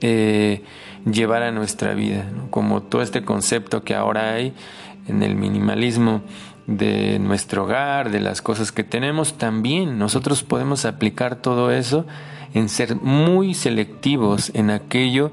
eh, 0.00 0.62
llevar 1.10 1.42
a 1.42 1.52
nuestra 1.52 1.94
vida, 1.94 2.24
como 2.50 2.82
todo 2.82 3.02
este 3.02 3.24
concepto 3.24 3.84
que 3.84 3.94
ahora 3.94 4.34
hay 4.34 4.54
en 5.08 5.22
el 5.22 5.36
minimalismo 5.36 6.22
de 6.66 7.18
nuestro 7.18 7.64
hogar, 7.64 8.10
de 8.10 8.20
las 8.20 8.40
cosas 8.40 8.72
que 8.72 8.84
tenemos, 8.84 9.34
también 9.34 9.98
nosotros 9.98 10.42
podemos 10.42 10.84
aplicar 10.84 11.36
todo 11.36 11.72
eso 11.72 12.06
en 12.54 12.68
ser 12.68 12.96
muy 12.96 13.54
selectivos 13.54 14.50
en 14.54 14.70
aquello 14.70 15.32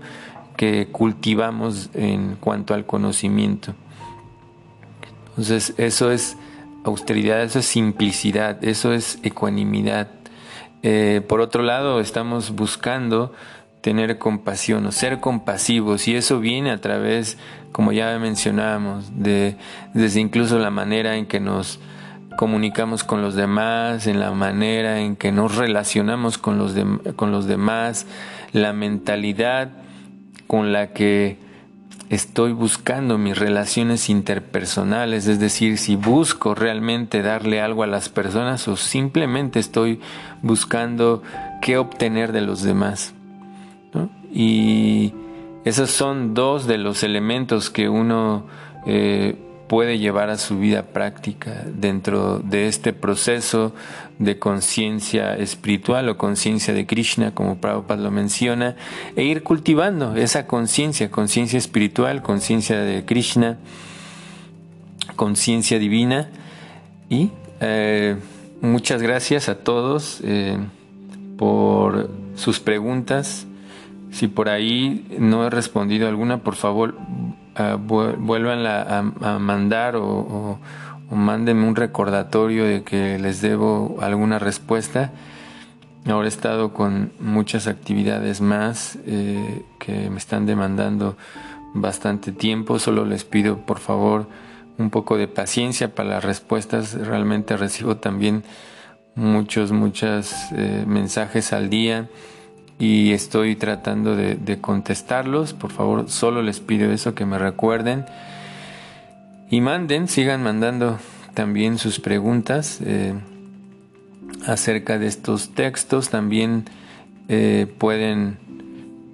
que 0.60 0.90
cultivamos 0.92 1.90
en 1.94 2.36
cuanto 2.36 2.74
al 2.74 2.86
conocimiento. 2.86 3.76
Entonces, 5.30 5.74
eso 5.78 6.12
es 6.12 6.36
austeridad, 6.84 7.42
eso 7.44 7.60
es 7.60 7.66
simplicidad, 7.66 8.62
eso 8.62 8.92
es 8.92 9.20
ecuanimidad. 9.24 10.10
Eh, 10.84 11.22
por 11.30 11.40
otro 11.40 11.64
lado, 11.64 12.02
estamos 12.02 12.52
buscando 12.52 13.32
tener 13.80 14.18
compasión 14.18 14.86
o 14.86 14.92
ser 14.92 15.22
compasivos 15.22 16.10
y 16.10 16.18
eso 16.18 16.42
viene 16.42 16.72
a 16.72 16.82
través, 16.82 17.38
como 17.72 17.94
ya 17.94 18.20
mencionábamos, 18.20 19.18
de, 19.18 19.56
desde 19.94 20.20
incluso 20.20 20.60
la 20.60 20.72
manera 20.72 21.16
en 21.16 21.26
que 21.26 21.40
nos 21.40 21.80
comunicamos 22.36 23.06
con 23.06 23.22
los 23.22 23.34
demás, 23.34 24.08
en 24.08 24.20
la 24.20 24.32
manera 24.32 25.00
en 25.00 25.16
que 25.16 25.32
nos 25.32 25.56
relacionamos 25.56 26.38
con 26.38 26.58
los, 26.58 26.76
con 27.16 27.32
los 27.32 27.46
demás, 27.46 28.06
la 28.52 28.74
mentalidad 28.74 29.70
con 30.50 30.74
la 30.74 30.94
que 30.94 31.38
estoy 32.10 32.54
buscando 32.54 33.20
mis 33.20 33.38
relaciones 33.38 34.10
interpersonales, 34.10 35.28
es 35.28 35.40
decir, 35.40 35.78
si 35.78 35.96
busco 35.96 36.56
realmente 36.56 37.22
darle 37.22 37.62
algo 37.62 37.84
a 37.84 37.88
las 37.88 38.10
personas 38.10 38.68
o 38.68 38.76
simplemente 38.76 39.60
estoy 39.60 40.00
buscando 40.42 41.22
qué 41.62 41.78
obtener 41.78 42.32
de 42.32 42.42
los 42.42 42.64
demás. 42.64 43.14
Y 44.34 45.14
esos 45.66 45.92
son 45.92 46.34
dos 46.34 46.66
de 46.66 46.80
los 46.80 47.04
elementos 47.04 47.70
que 47.70 47.88
uno 47.88 48.48
eh, 48.88 49.38
puede 49.70 50.00
llevar 50.00 50.32
a 50.32 50.38
su 50.40 50.58
vida 50.58 50.82
práctica 50.82 51.64
dentro 51.68 52.40
de 52.40 52.68
este 52.68 52.92
proceso 52.92 53.72
de 54.18 54.40
conciencia 54.40 55.38
espiritual 55.38 56.10
o 56.10 56.18
conciencia 56.18 56.74
de 56.74 56.88
Krishna, 56.88 57.36
como 57.36 57.62
Prabhupada 57.62 58.02
lo 58.02 58.10
menciona, 58.10 58.76
e 59.16 59.24
ir 59.24 59.44
cultivando 59.44 60.16
esa 60.16 60.48
conciencia, 60.48 61.12
conciencia 61.12 61.60
espiritual, 61.60 62.24
conciencia 62.24 62.80
de 62.80 63.06
Krishna, 63.06 63.60
conciencia 65.16 65.78
divina. 65.78 66.30
Y 67.08 67.30
eh, 67.62 68.18
muchas 68.62 69.04
gracias 69.04 69.50
a 69.50 69.56
todos 69.56 70.20
eh, 70.24 70.58
por 71.38 72.10
sus 72.36 72.60
preguntas. 72.60 73.46
Si 74.10 74.28
por 74.28 74.50
ahí 74.50 75.06
no 75.20 75.46
he 75.46 75.52
respondido 75.52 76.08
alguna, 76.08 76.40
por 76.40 76.56
favor 76.56 76.96
vuelvan 77.78 78.66
a, 78.66 79.40
mandar 79.40 79.96
o, 79.96 80.60
mándenme 81.12 81.68
un 81.68 81.76
recordatorio 81.76 82.66
de 82.66 82.84
que 82.84 83.18
les 83.20 83.42
debo 83.42 83.98
alguna 84.02 84.40
respuesta. 84.40 85.12
Ahora 86.06 86.28
he 86.28 86.30
estado 86.30 86.74
con 86.74 87.12
muchas 87.20 87.68
actividades 87.68 88.42
más 88.42 88.98
eh, 89.06 89.64
que 89.80 90.10
me 90.10 90.18
están 90.18 90.46
demandando 90.46 91.18
bastante 91.74 92.32
tiempo. 92.32 92.80
Solo 92.80 93.06
les 93.06 93.24
pido 93.24 93.58
por 93.66 93.80
favor 93.80 94.28
un 94.78 94.90
poco 94.90 95.18
de 95.18 95.28
paciencia 95.28 95.94
para 95.94 96.10
las 96.10 96.24
respuestas. 96.24 96.94
Realmente 96.94 97.58
recibo 97.58 97.98
también 97.98 98.44
muchos, 99.16 99.72
muchos 99.72 100.34
eh, 100.56 100.86
mensajes 100.88 101.54
al 101.54 101.70
día 101.70 102.08
y 102.80 103.12
estoy 103.12 103.58
tratando 103.58 104.16
de, 104.16 104.58
contestarlos. 104.62 105.54
Por 105.54 105.72
favor, 105.72 106.10
solo 106.10 106.42
les 106.42 106.62
pido 106.62 106.92
eso, 106.94 107.14
que 107.14 107.26
me 107.26 107.38
recuerden. 107.38 108.06
Y 109.52 109.60
manden, 109.60 110.08
sigan 110.08 110.42
mandando 110.42 110.98
también 111.34 111.78
sus 111.78 112.00
preguntas 112.00 112.80
eh, 112.82 113.14
acerca 114.48 114.98
de 114.98 115.08
estos 115.08 115.50
textos. 115.50 116.10
También 116.10 116.70
eh, 117.28 117.68
pueden 117.78 118.38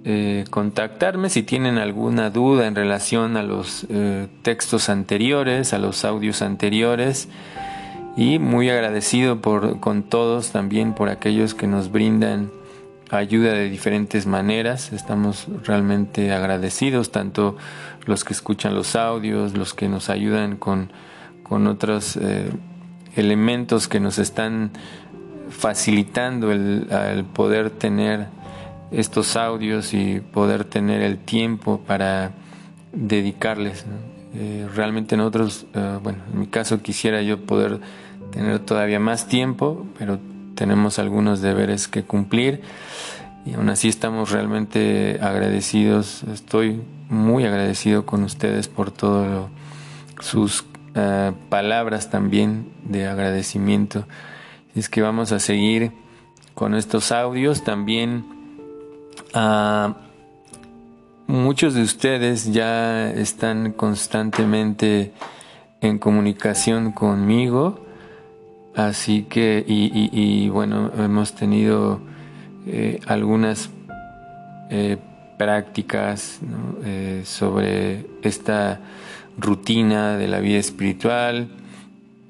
eh, 0.04 0.44
contactarme 0.48 1.28
si 1.28 1.42
tienen 1.42 1.78
alguna 1.78 2.30
duda 2.30 2.68
en 2.68 2.76
relación 2.76 3.36
a 3.36 3.42
los 3.42 3.84
textos 4.42 4.88
anteriores, 4.88 5.72
a 5.72 5.78
los 5.78 6.04
audios 6.04 6.40
anteriores. 6.40 7.28
Y 8.16 8.38
muy 8.38 8.70
agradecido 8.70 9.40
por, 9.40 9.80
con 9.80 10.04
todos 10.04 10.52
también 10.52 10.94
por 10.94 11.08
aquellos 11.08 11.52
que 11.52 11.66
nos 11.66 11.90
brindan 11.90 12.50
ayuda 13.10 13.52
de 13.52 13.68
diferentes 13.68 14.26
maneras. 14.26 14.92
Estamos 14.92 15.46
realmente 15.64 16.32
agradecidos, 16.32 17.10
tanto 17.10 17.56
los 18.04 18.24
que 18.24 18.32
escuchan 18.32 18.74
los 18.74 18.96
audios, 18.96 19.56
los 19.56 19.74
que 19.74 19.88
nos 19.88 20.10
ayudan 20.10 20.56
con, 20.56 20.92
con 21.42 21.66
otros 21.66 22.16
eh, 22.16 22.50
elementos 23.14 23.88
que 23.88 24.00
nos 24.00 24.18
están 24.18 24.70
facilitando 25.48 26.50
el, 26.50 27.24
poder 27.32 27.70
tener 27.70 28.26
estos 28.90 29.36
audios 29.36 29.94
y 29.94 30.20
poder 30.20 30.64
tener 30.64 31.02
el 31.02 31.18
tiempo 31.18 31.80
para 31.86 32.32
dedicarles. 32.92 33.86
Eh, 34.34 34.66
realmente 34.74 35.16
nosotros, 35.16 35.66
eh, 35.74 35.98
bueno, 36.02 36.18
en 36.32 36.40
mi 36.40 36.46
caso 36.46 36.82
quisiera 36.82 37.22
yo 37.22 37.40
poder 37.40 37.80
tener 38.30 38.58
todavía 38.60 39.00
más 39.00 39.28
tiempo, 39.28 39.86
pero 39.98 40.18
tenemos 40.56 40.98
algunos 40.98 41.40
deberes 41.40 41.86
que 41.86 42.02
cumplir 42.02 42.62
y 43.44 43.54
aún 43.54 43.68
así 43.68 43.88
estamos 43.88 44.32
realmente 44.32 45.20
agradecidos. 45.22 46.24
Estoy 46.24 46.82
muy 47.08 47.44
agradecido 47.44 48.04
con 48.04 48.24
ustedes 48.24 48.66
por 48.66 48.90
todas 48.90 49.48
sus 50.20 50.64
eh, 50.96 51.32
palabras 51.48 52.10
también 52.10 52.72
de 52.82 53.06
agradecimiento. 53.06 54.08
Es 54.74 54.88
que 54.88 55.00
vamos 55.00 55.30
a 55.30 55.38
seguir 55.38 55.92
con 56.54 56.74
estos 56.74 57.12
audios 57.12 57.62
también. 57.62 58.24
Uh, 59.32 59.94
muchos 61.28 61.74
de 61.74 61.82
ustedes 61.82 62.52
ya 62.52 63.10
están 63.10 63.72
constantemente 63.72 65.12
en 65.80 65.98
comunicación 65.98 66.90
conmigo 66.90 67.85
Así 68.76 69.22
que, 69.22 69.64
y, 69.66 70.50
bueno, 70.50 70.90
hemos 70.98 71.34
tenido 71.34 71.98
eh, 72.66 73.00
algunas 73.06 73.70
eh, 74.68 74.98
prácticas 75.38 76.40
eh, 76.84 77.22
sobre 77.24 78.04
esta 78.20 78.80
rutina 79.38 80.18
de 80.18 80.28
la 80.28 80.40
vida 80.40 80.58
espiritual. 80.58 81.48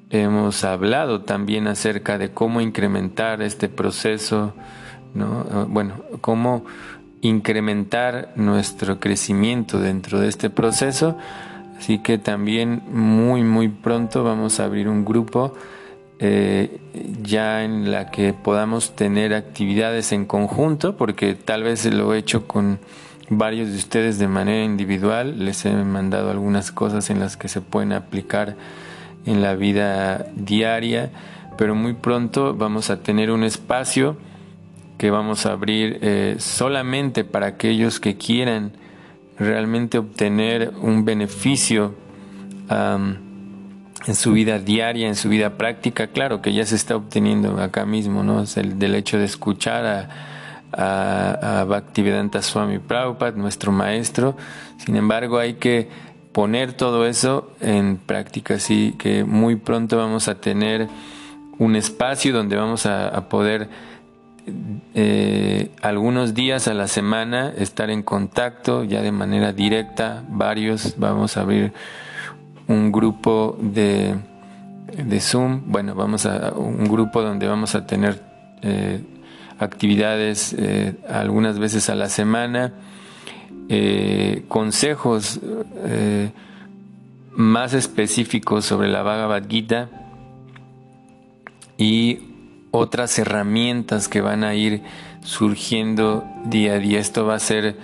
Hemos 0.09 0.63
hablado 0.63 1.23
también 1.23 1.67
acerca 1.67 2.17
de 2.17 2.31
cómo 2.31 2.61
incrementar 2.61 3.41
este 3.41 3.67
proceso, 3.67 4.53
¿no? 5.13 5.67
bueno, 5.67 5.95
cómo 6.21 6.63
incrementar 7.19 8.31
nuestro 8.37 9.01
crecimiento 9.01 9.81
dentro 9.81 10.21
de 10.21 10.29
este 10.29 10.49
proceso. 10.49 11.17
Así 11.77 11.99
que 11.99 12.17
también 12.17 12.83
muy, 12.89 13.43
muy 13.43 13.67
pronto 13.67 14.23
vamos 14.23 14.61
a 14.61 14.63
abrir 14.63 14.87
un 14.87 15.03
grupo 15.03 15.53
eh, 16.19 16.79
ya 17.21 17.63
en 17.63 17.91
la 17.91 18.09
que 18.09 18.33
podamos 18.33 18.95
tener 18.95 19.33
actividades 19.33 20.11
en 20.11 20.25
conjunto, 20.25 20.97
porque 20.97 21.35
tal 21.35 21.63
vez 21.63 21.85
lo 21.85 22.13
he 22.13 22.17
hecho 22.17 22.47
con 22.47 22.79
varios 23.29 23.69
de 23.69 23.75
ustedes 23.75 24.17
de 24.17 24.27
manera 24.27 24.63
individual, 24.63 25.45
les 25.45 25.65
he 25.65 25.71
mandado 25.71 26.31
algunas 26.31 26.71
cosas 26.71 27.09
en 27.09 27.19
las 27.19 27.37
que 27.37 27.47
se 27.47 27.61
pueden 27.61 27.91
aplicar 27.91 28.55
en 29.25 29.41
la 29.41 29.55
vida 29.55 30.27
diaria, 30.35 31.11
pero 31.57 31.75
muy 31.75 31.93
pronto 31.93 32.55
vamos 32.55 32.89
a 32.89 33.01
tener 33.03 33.29
un 33.29 33.43
espacio 33.43 34.17
que 34.97 35.11
vamos 35.11 35.45
a 35.45 35.51
abrir 35.51 35.99
eh, 36.01 36.37
solamente 36.39 37.23
para 37.23 37.47
aquellos 37.47 37.99
que 37.99 38.17
quieran 38.17 38.71
realmente 39.37 39.99
obtener 39.99 40.73
un 40.81 41.05
beneficio 41.05 41.93
en 44.05 44.15
su 44.15 44.31
vida 44.31 44.59
diaria, 44.59 45.07
en 45.07 45.15
su 45.15 45.29
vida 45.29 45.57
práctica, 45.57 46.07
claro 46.07 46.41
que 46.41 46.53
ya 46.53 46.65
se 46.65 46.75
está 46.75 46.95
obteniendo 46.95 47.61
acá 47.61 47.85
mismo, 47.85 48.23
¿no? 48.23 48.43
Es 48.43 48.57
el 48.57 48.77
del 48.79 48.95
hecho 48.95 49.17
de 49.17 49.25
escuchar 49.25 49.85
a, 49.85 50.09
a, 50.71 51.61
a 51.61 51.63
Bhaktivedanta 51.65 52.41
Swami 52.41 52.79
Prabhupada, 52.79 53.31
nuestro 53.31 53.71
maestro. 53.71 54.37
Sin 54.77 54.95
embargo, 54.95 55.39
hay 55.39 55.55
que 55.55 55.89
poner 56.31 56.73
todo 56.73 57.07
eso 57.07 57.51
en 57.61 57.97
práctica, 57.97 58.53
así 58.53 58.93
que 58.99 59.23
muy 59.23 59.55
pronto 59.55 59.97
vamos 59.97 60.27
a 60.27 60.35
tener 60.35 60.87
un 61.57 61.75
espacio 61.75 62.31
donde 62.33 62.55
vamos 62.55 62.85
a, 62.85 63.27
poder 63.29 63.69
eh, 64.93 65.71
algunos 65.81 66.35
días 66.35 66.67
a 66.67 66.73
la 66.73 66.87
semana 66.87 67.51
estar 67.57 67.89
en 67.89 68.03
contacto 68.03 68.83
ya 68.83 69.01
de 69.01 69.11
manera 69.11 69.51
directa, 69.53 70.23
varios, 70.29 70.95
vamos 70.97 71.37
a 71.37 71.41
abrir 71.41 71.73
un 72.67 72.91
grupo 72.91 73.57
de, 73.61 74.15
de 74.91 75.19
Zoom, 75.19 75.63
bueno, 75.67 75.95
vamos 75.95 76.25
a 76.25 76.53
un 76.53 76.85
grupo 76.85 77.21
donde 77.21 77.47
vamos 77.47 77.75
a 77.75 77.85
tener 77.85 78.21
eh, 78.61 79.01
actividades 79.59 80.53
eh, 80.57 80.95
algunas 81.09 81.59
veces 81.59 81.89
a 81.89 81.95
la 81.95 82.09
semana, 82.09 82.73
eh, 83.69 84.43
consejos 84.47 85.39
más 87.31 87.73
específicos 87.73 88.65
sobre 88.65 88.87
la 88.87 89.03
Bhagavad 89.03 89.43
Gita 89.47 89.89
y 91.77 92.19
otras 92.71 93.17
herramientas 93.19 94.07
que 94.07 94.21
van 94.21 94.43
a 94.43 94.55
ir 94.55 94.81
surgiendo 95.23 96.25
día 96.45 96.73
a 96.73 96.79
día. 96.79 96.99
Esto 96.99 97.25
va 97.25 97.35
a 97.35 97.39
ser 97.39 97.75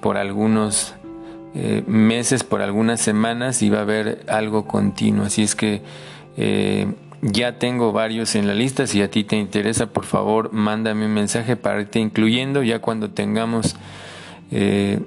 por 0.00 0.16
algunos 0.16 0.94
eh, 1.56 1.84
meses, 1.86 2.42
por 2.42 2.62
algunas 2.62 3.00
semanas 3.00 3.62
y 3.62 3.70
va 3.70 3.78
a 3.78 3.82
haber 3.82 4.24
algo 4.28 4.66
continuo. 4.66 5.26
Así 5.26 5.44
es 5.44 5.54
que 5.54 5.82
eh, 6.36 6.92
ya 7.22 7.58
tengo 7.58 7.92
varios 7.92 8.34
en 8.34 8.48
la 8.48 8.54
lista. 8.54 8.88
Si 8.88 9.00
a 9.02 9.08
ti 9.08 9.22
te 9.22 9.36
interesa, 9.36 9.86
por 9.86 10.04
favor, 10.04 10.52
mándame 10.52 11.06
un 11.06 11.14
mensaje 11.14 11.54
para 11.54 11.80
irte 11.80 12.00
incluyendo. 12.00 12.64
Ya 12.64 12.80
cuando 12.80 13.10
tengamos 13.10 13.76
eh, 14.50 14.98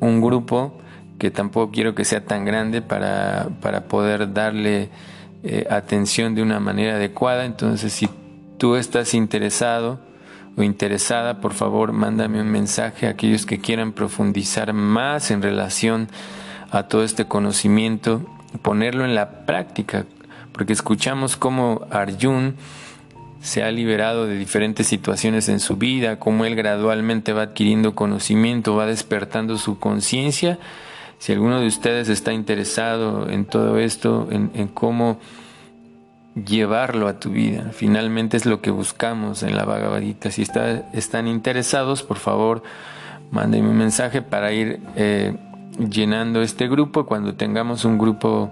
un 0.00 0.20
grupo, 0.20 0.78
que 1.18 1.30
tampoco 1.30 1.72
quiero 1.72 1.94
que 1.94 2.04
sea 2.04 2.26
tan 2.26 2.44
grande 2.44 2.82
para, 2.82 3.48
para 3.62 3.84
poder 3.84 4.34
darle 4.34 4.90
atención 5.70 6.34
de 6.34 6.42
una 6.42 6.60
manera 6.60 6.96
adecuada. 6.96 7.46
Entonces, 7.46 7.94
si 7.94 8.08
tú 8.58 8.76
estás 8.76 9.14
interesado, 9.14 9.98
interesada, 10.66 11.40
por 11.40 11.54
favor, 11.54 11.92
mándame 11.92 12.40
un 12.40 12.50
mensaje 12.50 13.06
a 13.06 13.10
aquellos 13.10 13.46
que 13.46 13.60
quieran 13.60 13.92
profundizar 13.92 14.72
más 14.72 15.30
en 15.30 15.42
relación 15.42 16.08
a 16.70 16.84
todo 16.84 17.04
este 17.04 17.26
conocimiento, 17.26 18.26
ponerlo 18.62 19.04
en 19.04 19.14
la 19.14 19.46
práctica, 19.46 20.06
porque 20.52 20.72
escuchamos 20.72 21.36
cómo 21.36 21.86
Arjun 21.90 22.56
se 23.40 23.62
ha 23.62 23.70
liberado 23.70 24.26
de 24.26 24.36
diferentes 24.36 24.86
situaciones 24.86 25.48
en 25.48 25.60
su 25.60 25.76
vida, 25.76 26.18
cómo 26.18 26.44
él 26.44 26.54
gradualmente 26.54 27.32
va 27.32 27.42
adquiriendo 27.42 27.94
conocimiento, 27.94 28.76
va 28.76 28.86
despertando 28.86 29.56
su 29.56 29.78
conciencia. 29.78 30.58
Si 31.18 31.32
alguno 31.32 31.60
de 31.60 31.66
ustedes 31.66 32.08
está 32.08 32.32
interesado 32.32 33.28
en 33.28 33.44
todo 33.46 33.78
esto, 33.78 34.28
en 34.30 34.68
cómo 34.68 35.18
llevarlo 36.34 37.08
a 37.08 37.18
tu 37.18 37.30
vida. 37.30 37.70
Finalmente 37.72 38.36
es 38.36 38.46
lo 38.46 38.60
que 38.60 38.70
buscamos 38.70 39.42
en 39.42 39.56
la 39.56 39.64
Bhagavad 39.64 40.02
Si 40.30 40.46
están 40.92 41.26
interesados, 41.26 42.02
por 42.02 42.18
favor, 42.18 42.62
mándenme 43.30 43.70
un 43.70 43.78
mensaje 43.78 44.22
para 44.22 44.52
ir 44.52 44.80
eh, 44.96 45.36
llenando 45.78 46.42
este 46.42 46.68
grupo. 46.68 47.06
Cuando 47.06 47.34
tengamos 47.34 47.84
un 47.84 47.98
grupo 47.98 48.50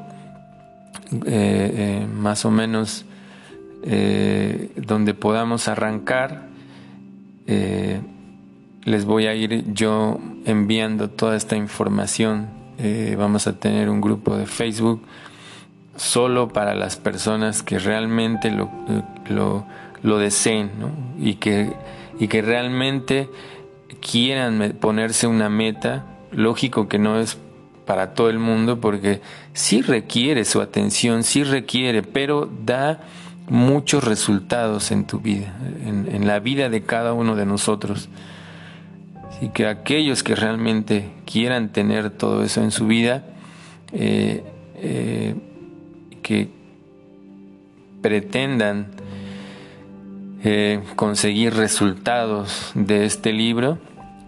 eh, 1.12 1.22
eh, 1.26 2.06
más 2.12 2.44
o 2.44 2.50
menos 2.50 3.04
donde 3.80 5.14
podamos 5.14 5.68
arrancar, 5.68 6.48
les 7.46 9.04
voy 9.04 9.26
a 9.26 9.34
ir 9.34 9.72
yo 9.72 10.20
enviando 10.44 11.08
toda 11.08 11.36
esta 11.36 11.56
información. 11.56 12.48
vamos 13.16 13.46
a 13.46 13.58
tener 13.58 13.88
un 13.88 14.00
grupo 14.00 14.36
de 14.36 14.46
Facebook 14.46 15.00
solo 15.98 16.48
para 16.48 16.74
las 16.74 16.96
personas 16.96 17.62
que 17.62 17.78
realmente 17.78 18.50
lo, 18.50 18.70
lo, 20.02 20.18
deseen 20.18 20.70
y, 21.18 21.34
que, 21.34 21.72
y 22.18 22.28
que 22.28 22.40
realmente 22.40 23.28
quieran 24.00 24.76
ponerse 24.80 25.26
una 25.26 25.50
meta. 25.50 26.06
Lógico 26.30 26.88
que 26.88 26.98
no 26.98 27.18
es 27.18 27.36
para 27.84 28.14
todo 28.14 28.30
el 28.30 28.38
mundo 28.38 28.80
porque 28.80 29.20
sí 29.52 29.82
requiere 29.82 30.44
su 30.44 30.60
atención, 30.60 31.24
sí 31.24 31.42
requiere, 31.42 32.02
pero 32.02 32.48
da 32.64 33.00
muchos 33.48 34.04
resultados 34.04 34.92
en 34.92 35.04
tu 35.04 35.20
vida, 35.20 35.54
en, 35.84 36.26
la 36.26 36.38
vida 36.38 36.68
de 36.68 36.82
cada 36.82 37.12
uno 37.12 37.34
de 37.34 37.46
nosotros. 37.46 38.08
Así 39.30 39.48
que 39.48 39.66
aquellos 39.66 40.22
que 40.22 40.34
realmente 40.34 41.10
quieran 41.26 41.70
tener 41.70 42.10
todo 42.10 42.44
eso 42.44 42.62
en 42.62 42.70
su 42.70 42.86
vida, 42.86 43.24
eh, 43.92 44.44
eh, 44.76 45.34
que 46.28 46.50
pretendan 48.02 48.88
eh, 50.44 50.82
conseguir 50.94 51.54
resultados 51.54 52.70
de 52.74 53.06
este 53.06 53.32
libro, 53.32 53.78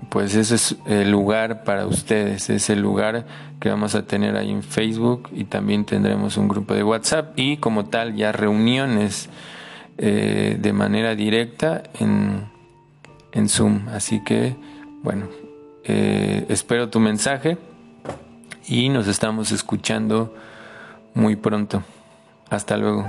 pues 0.08 0.34
ese 0.34 0.54
es 0.54 0.76
el 0.86 1.10
lugar 1.10 1.62
para 1.62 1.86
ustedes, 1.86 2.48
es 2.48 2.70
el 2.70 2.80
lugar 2.80 3.26
que 3.60 3.68
vamos 3.68 3.94
a 3.94 4.06
tener 4.06 4.38
ahí 4.38 4.50
en 4.50 4.62
Facebook 4.62 5.28
y 5.30 5.44
también 5.44 5.84
tendremos 5.84 6.38
un 6.38 6.48
grupo 6.48 6.72
de 6.72 6.82
WhatsApp 6.82 7.38
y 7.38 7.58
como 7.58 7.84
tal 7.84 8.16
ya 8.16 8.32
reuniones 8.32 9.28
eh, 9.98 10.56
de 10.58 10.72
manera 10.72 11.14
directa 11.14 11.82
en, 11.98 12.46
en, 13.32 13.50
Zoom. 13.50 13.88
Así 13.90 14.24
que, 14.24 14.56
bueno, 15.02 15.26
eh, 15.84 16.46
espero 16.48 16.88
tu 16.88 16.98
mensaje 16.98 17.58
y 18.66 18.88
nos 18.88 19.06
estamos 19.06 19.52
escuchando 19.52 20.34
muy 21.14 21.36
pronto. 21.36 21.82
Hasta 22.50 22.76
luego. 22.76 23.06